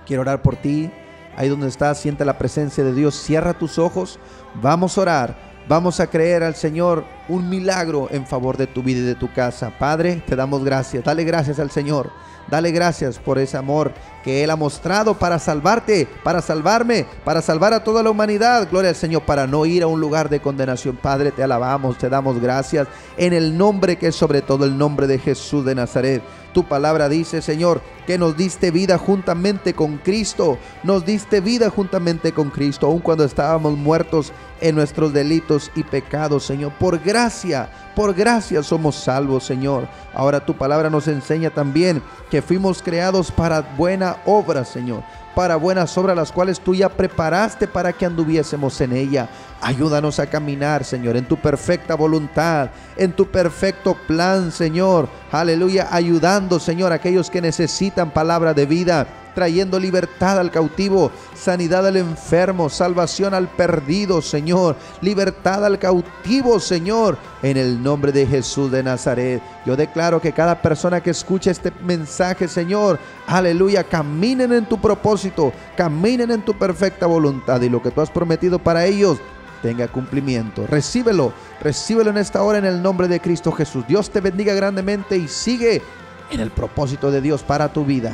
Quiero 0.05 0.23
orar 0.23 0.41
por 0.41 0.57
ti, 0.57 0.91
ahí 1.38 1.47
donde 1.47 1.69
estás, 1.69 1.97
siente 1.97 2.25
la 2.25 2.38
presencia 2.38 2.83
de 2.83 2.93
Dios, 2.93 3.15
cierra 3.15 3.53
tus 3.53 3.79
ojos, 3.79 4.19
vamos 4.62 4.97
a 4.97 5.01
orar. 5.01 5.53
Vamos 5.67 6.02
a 6.02 6.08
creer 6.08 6.43
al 6.43 6.56
Señor 6.56 7.06
un 7.30 7.49
milagro 7.49 8.10
en 8.12 8.28
favor 8.28 8.58
de 8.58 8.67
tu 8.67 8.84
vida 8.84 8.99
y 8.99 9.04
de 9.04 9.15
tu 9.15 9.32
casa. 9.32 9.71
Padre, 9.80 10.21
te 10.28 10.36
damos 10.36 10.63
gracias. 10.63 11.06
Dale 11.06 11.23
gracias 11.23 11.58
al 11.60 11.71
Señor. 11.71 12.12
Dale 12.49 12.71
gracias 12.71 13.17
por 13.19 13.39
ese 13.39 13.56
amor 13.56 13.93
que 14.23 14.43
Él 14.43 14.49
ha 14.49 14.58
mostrado 14.58 15.13
para 15.13 15.39
salvarte, 15.39 16.08
para 16.23 16.41
salvarme, 16.41 17.06
para 17.23 17.41
salvar 17.41 17.73
a 17.73 17.84
toda 17.84 18.04
la 18.04 18.10
humanidad. 18.10 18.67
Gloria 18.69 18.89
al 18.89 18.95
Señor, 18.97 19.23
para 19.23 19.47
no 19.47 19.65
ir 19.65 19.84
a 19.84 19.88
un 19.88 20.02
lugar 20.02 20.28
de 20.28 20.41
condenación. 20.41 20.97
Padre, 20.97 21.32
te 21.32 21.43
alabamos, 21.43 21.97
te 21.97 22.10
damos 22.10 22.41
gracias 22.41 22.88
en 23.15 23.32
el 23.32 23.58
nombre 23.58 23.95
que 23.95 24.08
es 24.08 24.15
sobre 24.15 24.41
todo 24.41 24.65
el 24.65 24.78
nombre 24.78 25.08
de 25.08 25.17
Jesús 25.17 25.63
de 25.63 25.76
Nazaret. 25.76 26.21
Tu 26.54 26.63
palabra 26.63 27.10
dice, 27.10 27.42
Señor, 27.42 27.82
que 28.06 28.18
nos 28.18 28.38
diste 28.38 28.72
vida 28.72 28.98
juntamente 28.98 29.74
con 29.74 29.98
Cristo. 29.98 30.58
Nos 30.84 31.06
diste 31.06 31.42
vida 31.42 31.70
juntamente 31.70 32.32
con 32.32 32.50
Cristo, 32.50 32.88
aun 32.88 33.00
cuando 33.00 33.24
estábamos 33.24 33.78
muertos 33.78 34.32
en 34.62 34.76
nuestros 34.76 35.12
delitos 35.12 35.72
y 35.76 35.84
pecados, 35.84 36.44
Señor. 36.44 36.72
Por 36.74 37.00
gracia, 37.00 37.70
por 37.96 38.13
gracia 38.13 38.63
somos 38.63 38.96
salvos, 38.96 39.44
Señor. 39.44 39.88
Ahora 40.13 40.46
tu 40.46 40.56
palabra 40.56 40.89
nos 40.89 41.08
enseña 41.08 41.50
también 41.50 42.02
que 42.30 42.42
fuimos 42.42 42.82
creados 42.82 43.32
para 43.32 43.62
buena 43.62 44.18
obra, 44.26 44.63
Señor 44.63 45.04
para 45.36 45.56
buenas 45.56 45.98
obras 45.98 46.15
las 46.15 46.32
cuales 46.32 46.60
tú 46.60 46.76
ya 46.76 46.89
preparaste 46.89 47.67
para 47.67 47.93
que 47.93 48.06
anduviésemos 48.06 48.80
en 48.82 48.93
ella. 48.93 49.30
Ayúdanos 49.62 50.19
a 50.19 50.28
caminar, 50.28 50.84
Señor, 50.84 51.15
en 51.15 51.26
tu 51.26 51.38
perfecta 51.38 51.96
voluntad, 51.96 52.69
en 52.98 53.13
tu 53.13 53.28
perfecto 53.28 53.98
plan, 54.08 54.52
Señor. 54.52 55.08
Aleluya, 55.32 55.88
ayudando, 55.91 56.60
Señor, 56.60 56.91
a 56.91 56.96
aquellos 56.96 57.30
que 57.30 57.41
necesitan 57.41 58.12
palabra 58.12 58.54
de 58.54 58.65
vida 58.65 59.08
trayendo 59.34 59.80
libertad 59.80 60.39
al 60.39 60.52
cautivo, 60.52 61.12
sanidad 61.36 61.86
al 61.88 61.98
enfermo, 61.98 62.69
salvación 62.69 63.34
al 63.34 63.48
perdido, 63.48 64.22
Señor, 64.22 64.76
libertad 65.02 65.65
al 65.65 65.80
cautivo, 65.80 66.60
Señor, 66.60 67.17
en 67.41 67.58
el 67.58 67.82
nombre 67.82 68.12
de 68.12 68.26
Jesús 68.26 68.72
de 68.72 68.84
Nazaret. 68.84 69.41
Yo 69.65 69.76
declaro 69.76 70.22
que 70.22 70.34
cada 70.34 70.62
persona 70.62 71.02
que 71.02 71.12
escuche 71.12 71.52
este 71.52 71.72
mensaje, 71.84 72.48
Señor, 72.48 73.00
aleluya, 73.28 73.84
caminen 73.84 74.54
en 74.54 74.65
tu 74.65 74.80
propósito, 74.80 75.52
caminen 75.76 76.32
en 76.32 76.43
tu 76.43 76.54
perfecta 76.54 77.06
voluntad 77.06 77.62
y 77.62 77.69
lo 77.69 77.82
que 77.82 77.91
tú 77.91 78.02
has 78.02 78.12
prometido 78.12 78.60
para 78.60 78.86
ellos 78.86 79.19
tenga 79.63 79.88
cumplimiento. 79.88 80.67
Recíbelo, 80.67 81.34
recíbelo 81.62 82.12
en 82.12 82.17
esta 82.17 82.43
hora 82.43 82.60
en 82.60 82.65
el 82.65 82.84
nombre 82.84 83.08
de 83.08 83.19
Cristo 83.22 83.52
Jesús. 83.52 83.86
Dios 83.88 84.12
te 84.12 84.19
bendiga 84.19 84.54
grandemente 84.54 85.17
y 85.17 85.28
sigue 85.28 85.82
en 86.30 86.39
el 86.41 86.52
propósito 86.52 87.10
de 87.10 87.22
Dios 87.22 87.41
para 87.43 87.72
tu 87.72 87.86
vida. 87.86 88.13